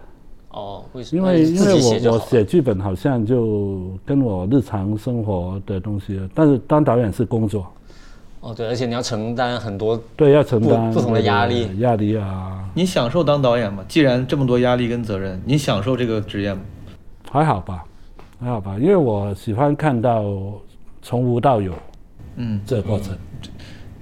[0.50, 1.20] 哦，为什么？
[1.20, 1.74] 因为因为
[2.06, 7.66] 我我写剧本好像就跟我日常生活的东西，但是当导演是工作，
[8.42, 13.84] 哦，对，而且你要承担很多对，要承担不同的压力压力啊，你享受当导演吗？
[13.88, 16.60] 既然这么多压力跟责任，你享受这个职业吗？
[17.36, 17.84] 还好吧，
[18.40, 20.24] 还好吧，因为我喜欢看到
[21.02, 21.74] 从无到有
[22.38, 23.14] 嗯，这个过程。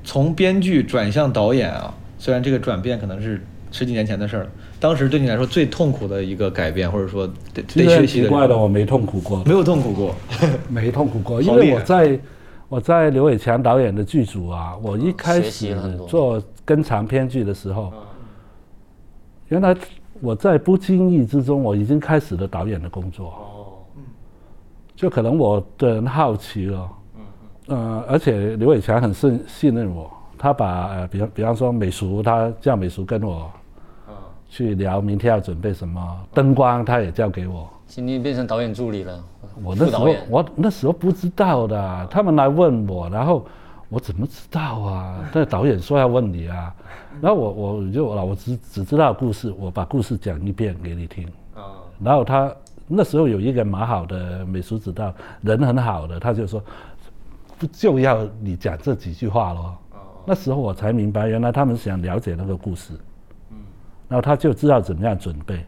[0.04, 7.26] 从编剧转向导演啊，虽然这个转变可能是十几年前的事儿了，当时对你来说最痛苦的一个改变，或者说
[7.56, 10.14] 得其实很得学习的奇怪的，我没痛苦过，没有痛苦过。
[10.70, 12.20] 没痛苦过，因为我在
[12.70, 15.76] 我在刘伟强导演的剧组啊，我一开始
[16.08, 17.92] 做跟长篇剧的时候，
[19.48, 19.76] 原来
[20.24, 23.28] 我在不经意之中，我已经开始了导演的工作。
[23.28, 24.00] 哦，
[24.96, 26.90] 就可能我的人好奇了，
[27.68, 33.52] 呃，而且刘伟强很信信任我，他把呃，比方比方说美术，他叫美术跟我
[34.48, 36.02] 去聊明天要准备什么，
[36.34, 37.68] 灯光他也交给我。
[37.86, 39.22] 今天变成导演助理了，
[39.62, 43.46] 我那时候我那时候不知道的，他们来问我，然后
[43.94, 45.24] 我怎么知道啊？
[45.32, 46.74] 那导演说要问你啊，
[47.22, 51.28] 然后我我就我只只知道故事，我把故事讲一遍给你听。
[51.54, 52.52] 啊然后他
[52.88, 56.60] 那时候有一个蛮好的美术指导，人很好的，他就说，
[57.60, 59.78] 不就要你讲这几句话咯。
[60.26, 62.94] 那时候我才明白，原来他们想了解那个故事。
[63.52, 63.58] 嗯
[64.10, 65.64] 然后他就知道怎么样准备。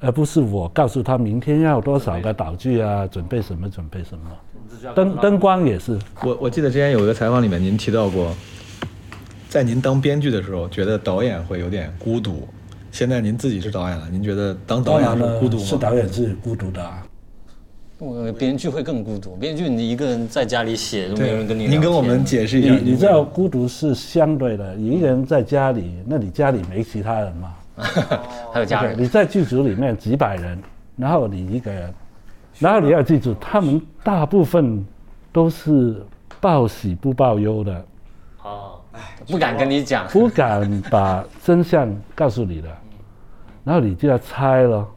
[0.00, 5.98] 而不是我告诉他明天要多少个导具啊，准备什么准备什么，灯灯光也是。
[6.22, 8.34] 我我记得之前有一个采访里面您提到过，
[9.48, 12.46] 在您当编剧的时候，觉得导演会有点孤独。
[12.92, 15.64] 现在您自己是导演了，您觉得当导演是孤独吗？
[15.64, 16.82] 是导演是孤独的。
[16.82, 17.02] 啊
[17.96, 21.68] 我编剧会更孤独，编剧你一个人在家里写，都没有人跟你。
[21.68, 27.54] 您跟我们解释一下，你知道孤独是相对的，一个人在家里，那你家里没其他人吗？
[28.52, 30.62] 还有家人，你在剧组里面几百人，
[30.96, 31.94] 然后你一个人，
[32.58, 34.86] 然后你要记住，他们大部分
[35.32, 36.04] 都是
[36.40, 37.86] 报喜不报忧的，
[38.42, 38.80] 哦，
[39.26, 42.68] 不敢跟你讲，不敢把真相告诉你的，
[43.64, 44.88] 然后你就要猜了，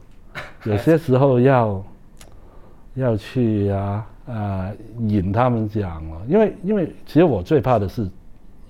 [0.62, 1.84] 有些时候要
[2.94, 4.70] 要去啊啊
[5.00, 8.08] 引他们讲了，因为因为其实我最怕的是，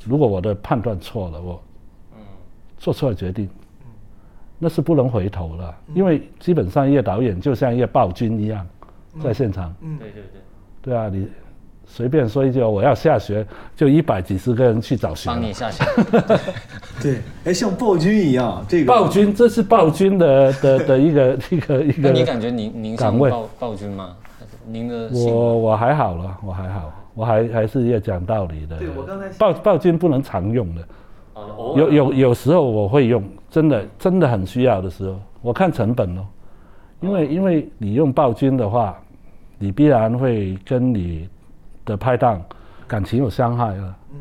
[0.05, 1.63] 如果我的判断错了，我
[2.79, 3.47] 做错了决定。
[4.59, 8.67] 那是不能回头了，因为基本上一个导演就像一个暴君一样，
[9.23, 9.75] 在现场。
[9.81, 10.41] 嗯，对对对。
[10.81, 11.29] 对啊，你
[11.85, 13.47] 随便说一句我要下雪，
[13.77, 15.29] 就一百几十个人去找雪。
[15.29, 15.85] 帮你下雪。
[17.03, 18.93] 对，哎，像暴君一样，这个。
[18.93, 22.09] 暴君，这是暴君的的 的一个一个一个。
[22.09, 24.17] 那你感觉您您像暴暴君吗？
[24.67, 25.09] 您的。
[25.13, 28.77] 我我还好了，我还好，我还还是要讲道理的。
[28.79, 29.29] 对我刚才。
[29.39, 30.83] 暴暴君不能常用的。
[31.77, 36.27] 有有有时候我会用，真的真的很需要的时候，我看成本哦，
[37.01, 38.99] 因为因为你用暴君的话，
[39.59, 41.29] 你必然会跟你
[41.85, 42.43] 的拍档
[42.87, 44.21] 感情有伤害了，嗯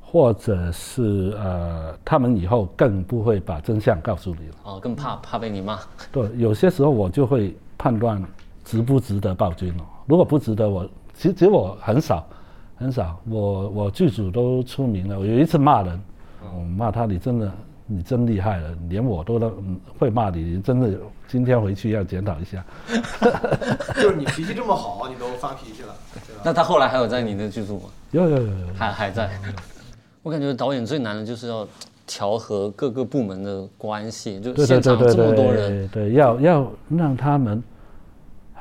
[0.00, 4.54] 或者是呃，他们以后更不会把真相告诉你了。
[4.62, 5.76] 哦，更怕怕被你骂。
[6.12, 8.22] 对，有些时候我就会判断
[8.62, 9.82] 值不值得暴君哦。
[10.06, 12.24] 如果不值得，我其实其实我很少
[12.76, 16.00] 很少，我我剧组都出名了，我有一次骂人。
[16.56, 17.52] 我骂他，你真的，
[17.86, 20.90] 你真厉害了，连我都能会骂你，你真的
[21.28, 22.64] 今天回去要检讨一下。
[23.96, 25.94] 就是你脾气这么好，你都发脾气了，
[26.44, 27.84] 那他后来还有在你的剧组吗？
[28.10, 29.30] 有有有有，还还在。
[30.22, 31.66] 我感觉导演最难的就是要
[32.06, 37.62] 调和各个部门的关系，就现场这么多人，对，要要让他们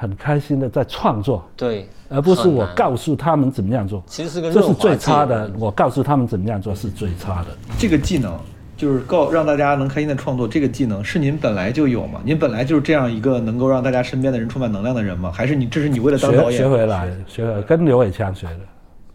[0.04, 1.42] 很开心的在创作。
[1.56, 1.88] 对。
[2.10, 5.50] 而不是我告诉他们怎么样做，其实是个这是最差的。
[5.58, 7.48] 我告诉他们怎么样做是最差的。
[7.80, 8.38] 这个技能
[8.78, 12.22] 就是告让大家能开心的创作，这个技能是您本来就有吗？
[12.24, 15.32] 您本来就是这样一个能够让大家身边的人充满能量的人吗？
[15.32, 18.60] 还是你这是你为了当导演学回来学回来跟刘伟强学的？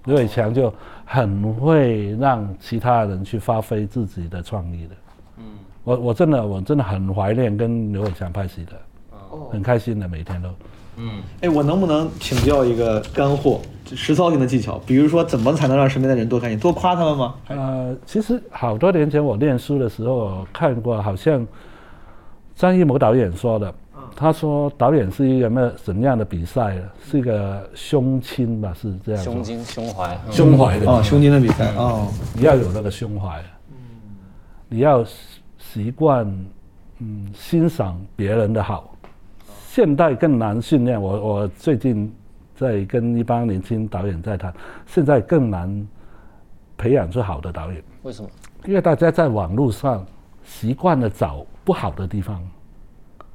[0.06, 0.74] 刘伟强就
[1.04, 4.94] 很会让其他人去发挥自己的创意的。
[5.36, 5.44] 嗯，
[5.84, 8.72] 我我真的我真的很怀念跟刘伟强拍戏的，
[9.52, 10.48] 很开心的每天都。
[11.00, 13.60] 嗯，哎，我能不能请教一个干货、
[13.94, 14.80] 实操性的技巧？
[14.84, 16.58] 比如说，怎么才能让身边的人多开心？
[16.58, 17.34] 多夸他们吗？
[17.46, 21.46] 呃，其实好多年前我念书的时候看过，好像
[22.56, 23.72] 张艺谋导演说的，
[24.16, 26.76] 他说导演是一个什什么样的比赛？
[27.08, 28.74] 是一个胸襟吧？
[28.74, 29.22] 是这样。
[29.22, 33.40] 胸襟、胸怀、胸怀的哦，胸襟的比赛哦，你要有那个胸怀，
[33.70, 33.76] 嗯，
[34.68, 35.04] 你要
[35.58, 36.26] 习惯
[36.98, 38.92] 嗯欣赏别人的好。
[39.70, 42.10] 现代更难训练，我我最近
[42.56, 44.52] 在跟一帮年轻导演在谈，
[44.86, 45.86] 现在更难
[46.74, 47.84] 培养出好的导演。
[48.02, 48.30] 为什么？
[48.64, 50.06] 因为大家在网络上
[50.42, 52.42] 习惯了找不好的地方，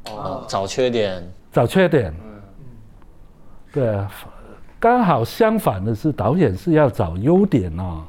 [0.09, 2.11] 哦，找缺点，找缺点。
[2.11, 2.41] 嗯
[3.71, 4.05] 对，
[4.79, 8.03] 刚好相反的是，导演是要找优点啊。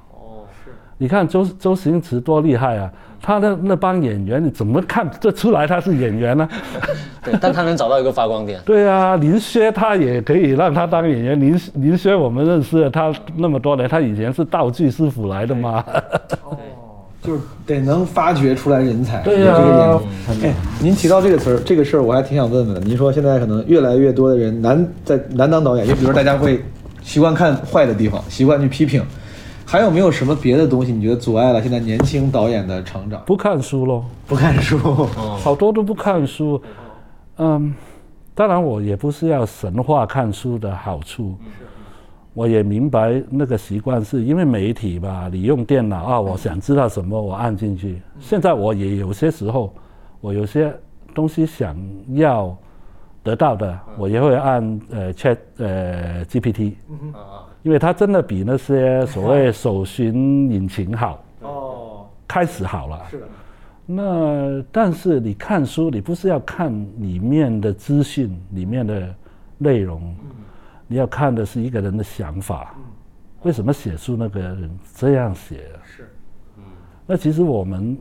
[0.99, 2.91] 你看周周星驰多厉害啊！
[3.21, 6.49] 他的那帮演员，你怎么看得出来他是演员呢？
[7.25, 8.61] 对，但他能找到一个发光点。
[8.67, 11.41] 对啊，林薛他也可以让他当演员。
[11.41, 15.83] 林林薛我们认识了他那么多年，他以前是道具师傅来的嘛。
[16.45, 16.57] 哦，
[17.23, 19.23] 就是得能发掘出来人才。
[19.23, 19.99] 对呀，
[20.43, 22.81] 哎，您提到这个词儿，这个事儿我还挺想问问的。
[22.83, 26.63] 您说现在可能越来越多的人难在难当导演，就比如大家会
[27.03, 29.03] 习惯看坏的地方，习惯去批评。
[29.67, 30.93] 还有没有什么别的东西？
[30.93, 33.23] 你觉得阻碍了现在年轻导演的成长？
[33.27, 34.79] 不看书喽，不看书，
[35.43, 36.61] 好多都不看书。
[37.39, 37.75] 嗯，
[38.35, 41.35] 当然我也不是要神话看书的好处。
[42.35, 48.03] 我也明白那个习惯是因为媒体吧，你用电脑啊，我想知道什么，我按进去。
[48.19, 49.73] 现在我也有些时候，
[50.21, 50.75] 我有些
[51.15, 51.77] 东西想
[52.15, 52.57] 要
[53.23, 56.73] 得到的，我也会按呃 Chat 呃 GPT，
[57.65, 61.25] 因为它真的比那些所谓搜寻引擎好。
[61.41, 63.07] 哦，开始好了。
[63.11, 63.27] 是的。
[63.87, 69.15] 那但是你看书，你不是要看里面的资讯，里面的
[69.57, 70.15] 内容，
[70.87, 72.75] 你要看的是一个人的想法。
[73.43, 75.69] 为什么写书那个人这样写？
[75.85, 76.09] 是，
[76.59, 76.65] 嗯。
[77.07, 77.99] 那其实我们，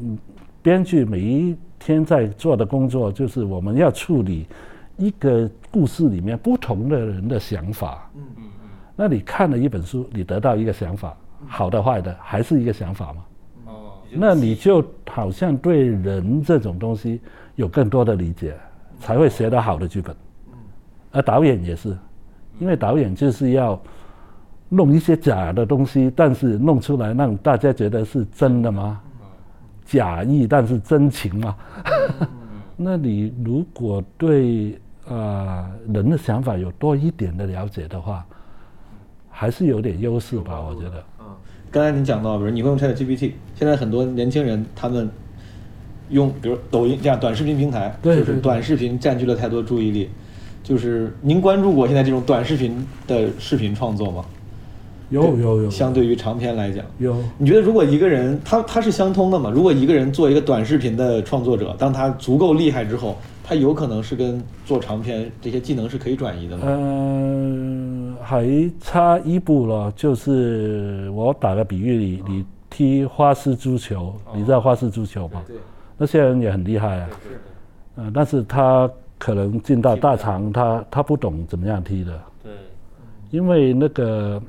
[0.00, 0.18] 嗯，
[0.62, 4.46] 编剧每一天在做的工作，就是我们要处理
[4.96, 8.10] 一个故事里面不同的人的想法。
[8.14, 8.22] 嗯。
[8.94, 11.16] 那你看了一本书，你得到一个想法，
[11.46, 13.24] 好的坏的，还是一个想法吗？
[14.14, 17.18] 那你就好像对人这种东西
[17.54, 18.54] 有更多的理解，
[19.00, 20.14] 才会写得好的剧本。
[21.10, 21.96] 而导演也是，
[22.58, 23.80] 因为导演就是要
[24.68, 29.00] 弄一些假的东西，但是弄出来让大家觉得是真的吗？
[29.84, 31.56] 假意但是真情吗？
[32.76, 34.78] 那你如果对
[35.08, 38.26] 啊人的想法有多一点的了解的话，
[39.32, 40.60] 还是有点优势吧？
[40.60, 41.02] 我觉得。
[41.18, 41.26] 嗯
[41.72, 45.08] 刚才你讲到，比如你会用 Chat GPT，现在很多年轻人他们
[46.10, 50.10] 用，比如抖音这样短视频平台，就是短视频占据了太多注意力。
[50.62, 54.22] 就是您关注过现在这种短视频的视频创作吗？
[55.08, 55.70] 有有有。
[55.70, 57.16] 相对于长篇来讲，有。
[57.38, 59.50] 你觉得如果一个人他他是相通的嘛？
[59.50, 63.16] 如果一个人做一个短视频的创作者，当他足够厉害之后。
[63.44, 66.62] 他有可能是跟做长篇这些技能是可以转移的吗？
[66.64, 69.92] 嗯，还差一步了。
[69.92, 75.42] 就是我打个比喻，你你踢花式足球，你知道花式足球吗？
[75.46, 75.56] 对。
[75.98, 77.08] 那些人也很厉害啊。
[78.14, 82.18] 但是他可能进到大厂，他他不懂怎么样踢的。
[82.42, 82.52] 对。
[83.30, 84.40] 因为那个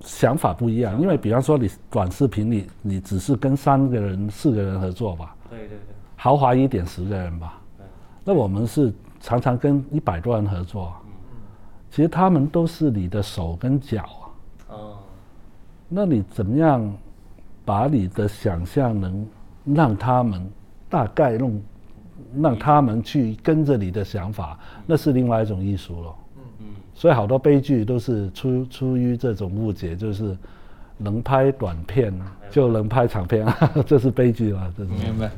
[0.00, 1.00] 想法不一样。
[1.00, 5.34] 因为比方说你短视频，你你只是跟三个人、四个人合作吧？
[5.48, 5.78] 对对对。
[6.16, 7.58] 豪华一点，十个人吧。
[8.24, 10.92] 那我们是常常跟一百多人合作，
[11.94, 14.24] 其实他们都是你的手跟脚啊。
[14.68, 14.96] 哦。
[15.90, 16.90] 那你怎么样
[17.66, 19.26] 把你的想象能
[19.62, 20.42] 让他们
[20.88, 21.60] 大概弄，
[22.40, 26.14] 让他们去跟着你的想法，那是另外一种艺术了。
[26.36, 26.66] 嗯嗯。
[26.94, 30.34] 所以好多悲剧都是出出于这种误解，就是
[30.96, 32.10] 能拍短片
[32.50, 33.46] 就能拍长片，
[33.86, 34.72] 这是悲剧了。
[34.78, 34.90] 这是。
[34.92, 35.30] 明白。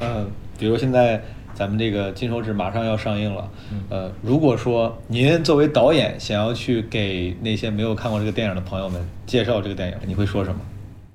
[0.00, 0.26] 嗯，
[0.58, 1.22] 比如现在。
[1.60, 3.50] 咱们这个金手指马上要上映了，
[3.90, 10.58] 呃，如果说您作为导演想要去给那些没有看过这个电影的朋友们介绍这个电影，你会说什么？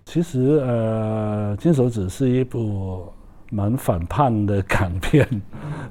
[0.06, 3.12] 其实，呃，金手指是一部
[3.50, 5.28] 蛮反叛的 港片，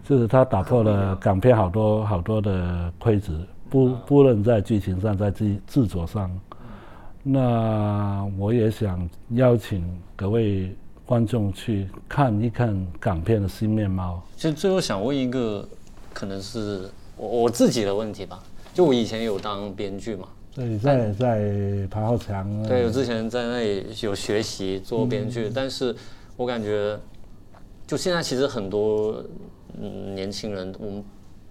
[0.04, 3.32] 就是它打破了港片好多好多的规则，
[3.68, 6.30] 不不论在剧情上，在制制作上。
[7.24, 9.84] 那我也想邀请
[10.14, 10.72] 各位。
[11.06, 14.22] 观众去看一看港片的新面貌。
[14.36, 15.68] 其实最后想问一个，
[16.12, 18.42] 可能是我我自己的问题吧。
[18.72, 22.62] 就我以前有当编剧嘛，对，在在庞浩强。
[22.64, 25.94] 对，我之前在那里有学习做编剧，但是
[26.36, 26.98] 我感觉，
[27.86, 29.22] 就现在其实很多
[29.80, 31.04] 嗯年轻人，我们。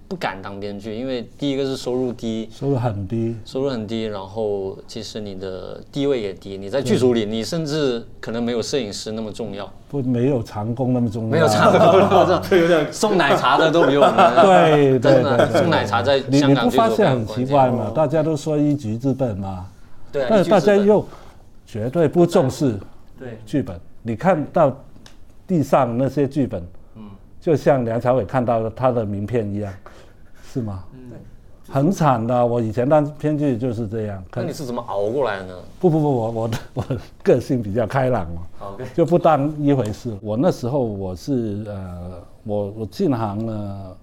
[0.07, 17.91] 不敢当编剧，因为第一个是收入低，收入很低，收入很低，然后其实你的地位也低，你在剧组里，你甚至可能没有摄影师那么重要，不，没有长工那么重要，没有长工， 这有点送奶茶的都比我们对对对，送奶茶在香港你不发现很奇怪吗？
[17.95, 19.65] 大家都说一局之本嘛，
[20.11, 21.03] 对，但是大家又
[21.65, 22.77] 绝对不重视
[23.17, 23.39] 对。
[23.45, 24.75] 剧本，你看到
[25.47, 26.67] 地上那些剧本，嗯，
[27.43, 29.73] 就像梁朝伟看到他的名片一样。
[30.45, 30.85] 是吗？
[30.93, 31.11] 嗯，
[31.67, 32.45] 很惨的。
[32.45, 34.23] 我以前当编剧就是这样。
[34.33, 35.53] 那你是怎么熬过来的呢？
[35.77, 36.85] 不不不，我我的 我
[37.21, 40.17] 个性比较开朗嘛，就不当一回事。
[40.21, 43.97] 我那时候我是呃，我我进行了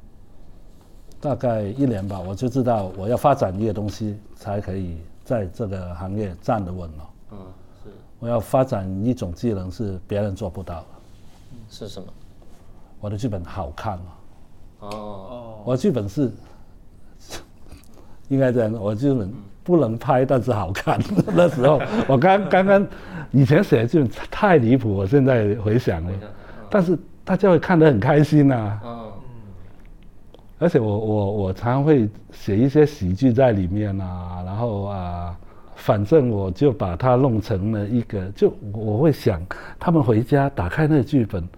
[1.19, 7.11] 大概一年吧，我就知道我要发展一个东西才可以在这个行业站得稳了。
[7.33, 7.39] 嗯，
[7.85, 7.91] 是。
[8.19, 10.85] 我要发展一种技能是别人做不到的。
[11.71, 12.07] 是什么？
[13.01, 14.05] 我的剧本好看吗？
[14.81, 16.31] 哦，我剧本是
[18.29, 19.33] 应该这样，我剧本
[19.63, 21.01] 不能拍，但是好看。
[21.35, 22.87] 那时候我刚刚刚
[23.31, 26.13] 以前写的剧本太离谱，我现在回想了，
[26.71, 28.81] 但是大家会看得很开心呐。
[28.85, 29.07] 嗯
[30.63, 35.35] 而且我我我常常会写一些喜剧在里面啊，然后啊，
[35.75, 39.41] 反正我就把它弄成了一个，就我会想
[39.79, 41.49] 他们回家打开那个剧本，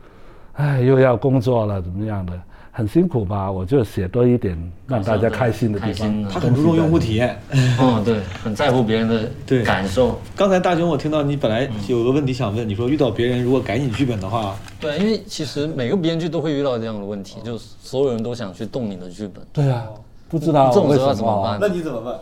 [0.55, 2.33] 哎，又要工作了，怎么样的？
[2.75, 4.57] 很辛苦吧，我就写多一点
[4.87, 6.25] 让大家开心的地方。
[6.25, 7.39] 他很注重用户体验。
[7.51, 10.19] 嗯，对，很在乎别人的 对感受。
[10.35, 19.45] 刚才大雄，我听到你本来有个问题想问，你说遇到别人如果改你剧本的话，对，因为其实每个编剧都会遇到这样的问题，就是所有人都想去动你的剧本。
[19.53, 19.85] 对啊，
[20.31, 21.59] 不知道这种时候怎么办？
[21.61, 22.19] 那你怎么办？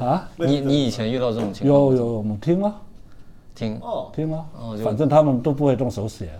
[0.08, 0.28] 啊？
[0.38, 1.92] 你你以前遇到这种情况有？
[1.92, 2.72] 有有，我们听啊
[3.54, 6.30] 听，哦，听啊哦，反正他们都不会动手写，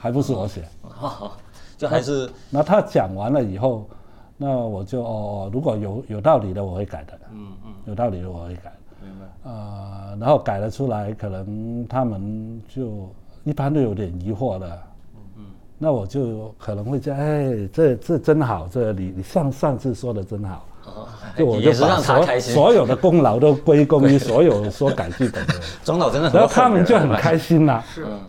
[0.00, 0.64] 还不是我写。
[1.76, 3.88] 就还是那他讲完了以后，
[4.36, 8.72] 那我就哦，如果有有道理的我会改的，嗯嗯，有道理的我会改，
[9.02, 9.50] 明白。
[9.50, 13.08] 呃，然后改了出来，可能他们就
[13.44, 14.66] 一般都有点疑惑的，
[15.14, 15.44] 嗯嗯，
[15.78, 20.66] 那我就可能会讲，哎，这这真好，这你你上上次说的真好，
[21.34, 21.98] 就我就把。
[21.98, 28.20] 所所有的功劳都归功于 所有说改剧本的人，庄导真的然后他们就很人开心啦、嗯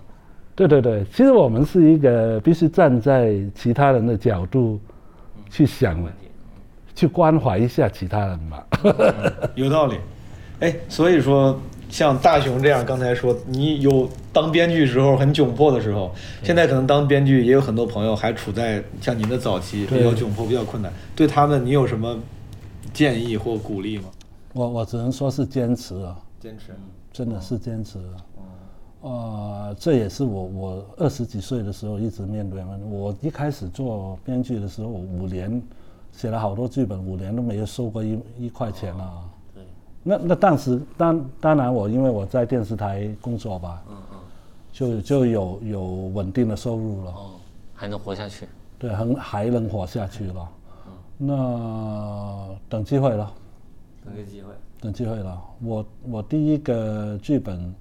[0.68, 4.80] 对对对，其实我们是一个必须站在其他人的角度
[5.50, 6.04] 去想，
[6.94, 8.64] 去关怀一下其他人嘛。
[9.56, 9.96] 有道理。
[10.60, 11.60] 哎，所以说
[11.90, 16.14] 像大雄这样，刚才说你有当编剧时候很窘迫的时候，
[16.44, 22.16] 现在可能当编剧也有很多朋友还处在像您的早期比较窘迫、比较困难，对他们你有什么
[22.94, 24.04] 建议或鼓励吗？
[24.54, 26.66] 我我只能说是坚持啊，坚持。
[27.12, 27.98] 真的是坚持。
[29.02, 32.64] 呃，这也是我我二十几岁的时候一直面对。
[32.90, 35.62] 我一开始做编剧的时候，五年
[36.12, 39.24] 写了好多剧本，五年都没有收过一一块钱啊。
[39.54, 39.64] 对。
[40.04, 44.20] 那那当时当当然我因为我在电视台工作吧，嗯嗯，
[44.72, 47.12] 就就有有稳定的收入了。
[47.12, 47.32] 哦，
[47.74, 48.48] 还能活下去。
[48.78, 50.50] 对，很还能活下去了。
[51.24, 53.32] 那等机会了，
[54.04, 54.48] 等个机会。
[54.80, 55.40] 等机会了。
[55.64, 57.74] 我我第一个剧本，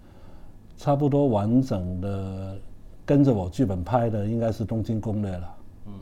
[0.80, 2.56] 差不多完整的
[3.04, 5.54] 跟着我剧本拍的应该是《东京攻略》了。
[5.86, 5.92] 嗯。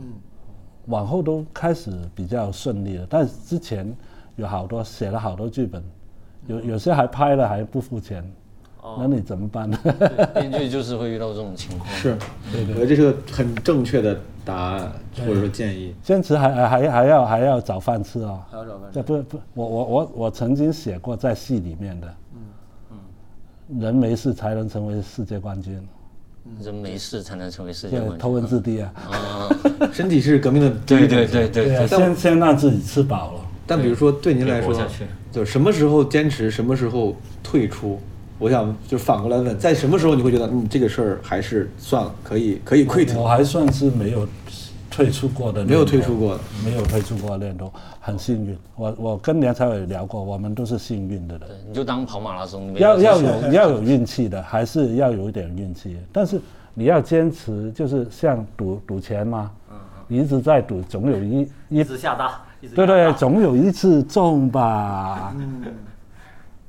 [0.86, 3.92] 往后都开始比较顺利了，但是之前
[4.36, 5.82] 有好多写了好多剧本，
[6.46, 8.24] 有有些还拍了还不付钱，
[8.96, 9.76] 那你怎么办呢？
[10.32, 11.90] 编剧就是会遇到这种情况。
[11.90, 12.16] 是，
[12.52, 15.92] 对对，我觉得这是个很正确的答案或者说建议。
[16.02, 22.14] 坚持还还还还要还要找饭吃啊、还要找饭这不不，我我我我曾经写过在戏里面的，
[23.80, 25.78] 人没事才能成为世界冠军，
[26.62, 28.18] 人没事才能成为世界冠军。
[28.18, 29.48] 头文字 D 啊，啊。
[29.92, 33.40] 身体是革命的对对对对对啊，先先让自己吃饱了。
[33.66, 34.74] 但比如说对您来说
[35.30, 38.00] 就什么时候坚持，什么时候退出？
[38.38, 44.26] 我想就反过来问，在什么时候你会觉得，嗯，这个事儿还是算了，可以可以 quit，我还算是没有
[44.98, 48.58] 退出过的，没有退出过的，没有退出过的念头，很幸运。
[48.74, 51.46] 我我跟梁朝伟聊过，我们都是幸运的人。
[51.46, 55.96] 对，你就当跑马拉松，没要要有要有运气的，还是要有一点运气。
[56.12, 56.40] 但是
[56.74, 59.52] 你要坚持，就是像赌赌钱嘛，
[60.08, 62.40] 你一直在赌，总有一一一直下大，
[62.74, 65.32] 对对，总有一次中吧。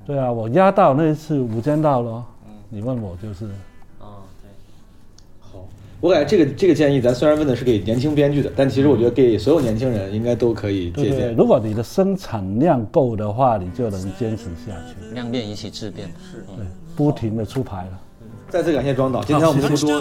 [0.06, 2.23] 对啊，我压到那一次《无间道》咯。
[2.69, 3.49] 你问我就是，
[6.01, 11.35] 我感觉这个这个建议，咱虽然问的是给年轻编剧的，但其实我觉得给所有年轻人应该都可以对对，借鉴。
[11.35, 14.95] 如果你的生产量够的话，你就能坚持下去。
[15.13, 16.07] 量变引起质变。
[16.31, 16.65] 是，对，
[16.95, 17.99] 不停的出牌了。
[18.47, 19.99] 再次感谢庄导，今天我们就不 Punched 多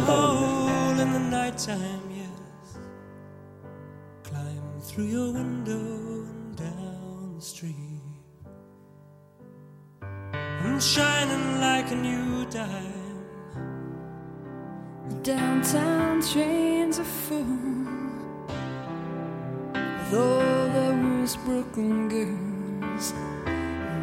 [11.78, 13.07] a
[15.28, 17.44] downtown trains are full
[19.74, 23.12] with all those Brooklyn girls.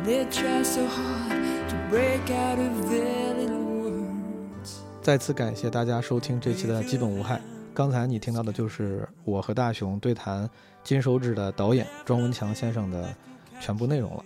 [0.06, 4.84] They try so hard to break out of their little worlds.
[5.02, 7.42] 再次感谢大家收听这期的基本无害。
[7.74, 10.48] 刚才你听到的就是我和大雄对谈
[10.84, 13.12] 《金手指》的导演庄文强先生的
[13.60, 14.24] 全部内容了。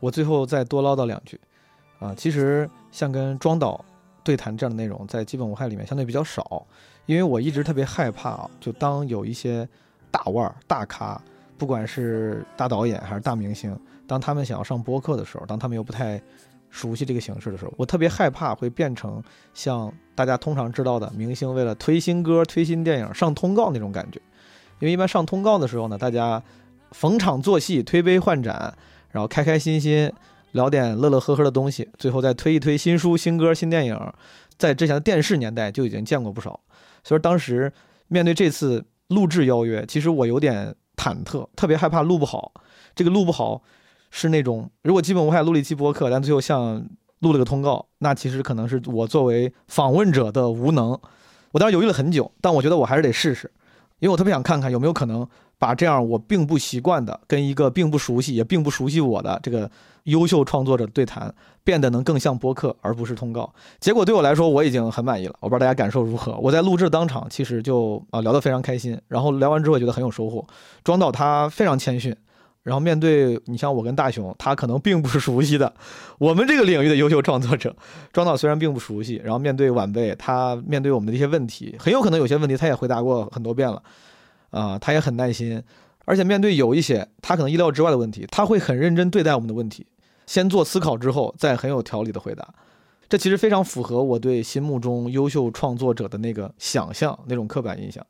[0.00, 1.38] 我最后再多唠叨两句，
[1.98, 3.84] 啊，其实像跟庄导
[4.22, 6.66] 对谈这样的内容，在基本无害里面相对比较少，
[7.06, 9.68] 因为我一直特别害怕啊，就当有一些
[10.10, 11.20] 大腕儿、大咖，
[11.58, 16.20] 不管是大导演还是大明星，当他们想要上播客的时候，当他们又不太
[16.68, 19.22] 熟悉这个形式的时候，我特别害怕会变成
[19.54, 24.20] 像大家通常知道的明星为了推新歌、推新电影上通告那种感觉。
[24.78, 26.42] 因为一般上通告的时候呢，大家
[26.92, 28.72] 逢场作戏、推杯换盏，
[29.10, 30.12] 然后开开心心
[30.52, 34.12] 聊点乐乐呵呵的东西，最后再推一推新书、新歌、新电影。
[34.58, 36.60] 在之前的电视年代就已经见过不少，
[37.02, 37.72] 所以当时
[38.08, 42.52] 面对这次录制邀约，其实我有点忐忑，特别害怕录不好。
[42.94, 43.62] 这个录不好
[44.10, 46.84] 是那种，如果基本无害录了一期播客，但最后像
[47.20, 50.98] 录了个通告，那其实可能是我作为访问者的无能。
[51.52, 53.50] 我当时犹豫了很久，但我觉得我还是得试试。
[54.00, 55.26] 因为我特别想看看有没有可能
[55.60, 59.70] 把这样我并不习惯的跟一个并不熟悉也并不熟悉我的这个
[60.04, 61.32] 优秀创作者对谈
[61.62, 63.52] 变得能更像播客而不是通告。
[63.78, 66.34] 结果对我来说我已经很满意了，我不知道大家感受如何。
[66.38, 70.44] 我在录制当场其实就啊聊得非常开心，然后聊完之后觉得很有收获。
[70.82, 72.16] 庄导他非常谦逊。
[72.62, 75.72] 然后面对你像我跟大雄，他可能并不熟悉的，
[76.18, 77.74] 我们这个领域的优秀创作者，
[78.12, 83.82] 庄导虽然并不熟悉，然后面对晚辈，他面对我们的一些问题，很有可能有些问题他也回答过很多遍了，
[84.50, 85.62] 啊，他也很耐心，
[86.04, 89.86] 而且面对有一些他可能意料之外的问题，他会很认真对待我们的问题，
[90.26, 92.54] 先做思考之后再很有条理的回答，
[93.08, 98.04] 这其实非常符合我对心目中优秀创作者的那个想象那种刻板印象。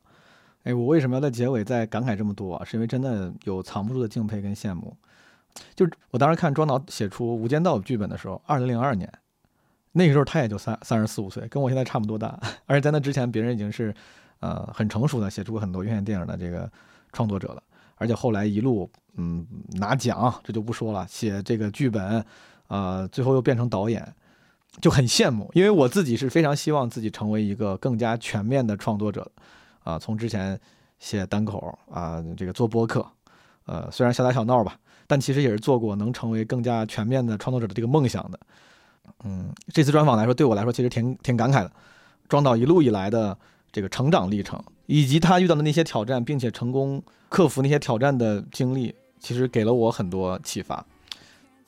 [0.63, 2.63] 哎，我为什么要在结尾再感慨这么多啊？
[2.63, 4.95] 是因为真的有藏不住的敬佩跟羡慕。
[5.75, 9.11] 就我当时看庄导写出《无间道》剧本的时候，二零零二年，
[9.93, 12.39] 那个时候他也就三三十四五岁，跟我现在差不多大。
[12.67, 13.93] 而且在那之前，别人已经是
[14.41, 16.69] 呃很成熟的，写出过很多院线电影的这个
[17.13, 17.63] 创作者了。
[17.95, 22.25] 而且后来一路嗯拿奖，这就不说了，写这个剧本，
[22.67, 24.13] 呃，最后又变成导演，
[24.81, 25.49] 就很羡慕。
[25.53, 29.31] 因为我自己是非常希望自己成为一个更加全面的创作者。
[29.83, 30.59] 啊，从之前
[30.99, 33.03] 写单口啊，这个做播客，
[33.65, 34.77] 呃，虽然小打小闹吧，
[35.07, 38.39] 但其实也是做过能成为更加全面的创作者的这个梦想的。
[39.23, 41.71] 嗯，这次专访来说，对我来说其实挺挺感慨的。
[42.29, 43.35] 庄导一路以来的
[43.71, 50.85] 这个成长历程，以及他遇到的那些挑战，并且成功克服那些挑战的经历，其实给了我很多启发。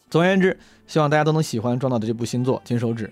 [0.10, 3.08] 总而言之，希望大家都能喜欢庄导的这部新作《金手指》，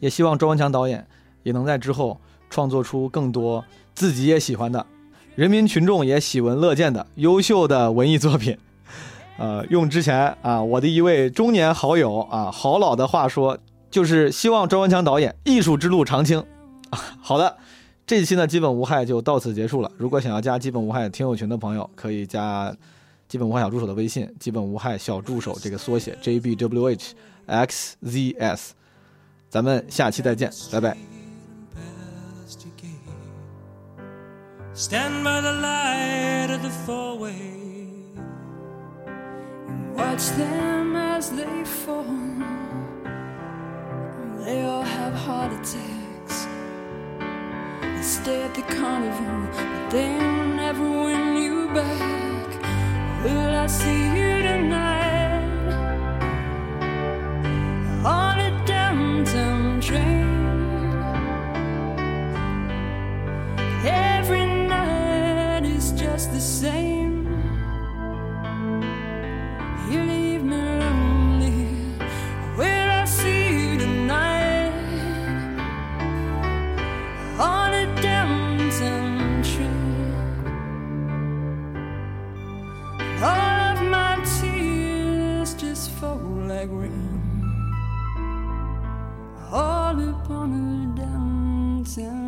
[0.00, 1.06] 也希望庄文强导演
[1.42, 2.18] 也能在之后
[2.50, 3.64] 创作出更多。
[3.94, 4.86] 自己也喜欢的，
[5.34, 8.56] 人民群众也喜闻乐见的优秀的文艺作品，
[9.36, 13.58] 呃，用之前啊我的一位中年好友啊好老的话说，
[13.90, 16.42] 就是希望庄文强导演艺术之路长青。
[17.20, 17.58] 好的，
[18.04, 19.90] 这期呢基本无害就到此结束了。
[19.96, 22.74] 如果想要加基本无害听友群的朋友，可以加
[23.28, 27.14] 基本无害小助手的微信，基本无害小助手这个缩写 J B W H
[27.46, 28.74] X Z S。
[29.48, 30.96] 咱们下期再见，拜拜。
[34.74, 37.34] Stand by the light of the four way
[39.68, 42.04] and watch them as they fall.
[44.42, 46.01] They all have heart attacks.
[48.02, 50.18] Stay at the carnival, but they
[50.56, 52.48] never win you back.
[53.22, 55.44] Will I see you tonight
[58.04, 59.61] on a downtown
[89.52, 92.21] all upon her dancing.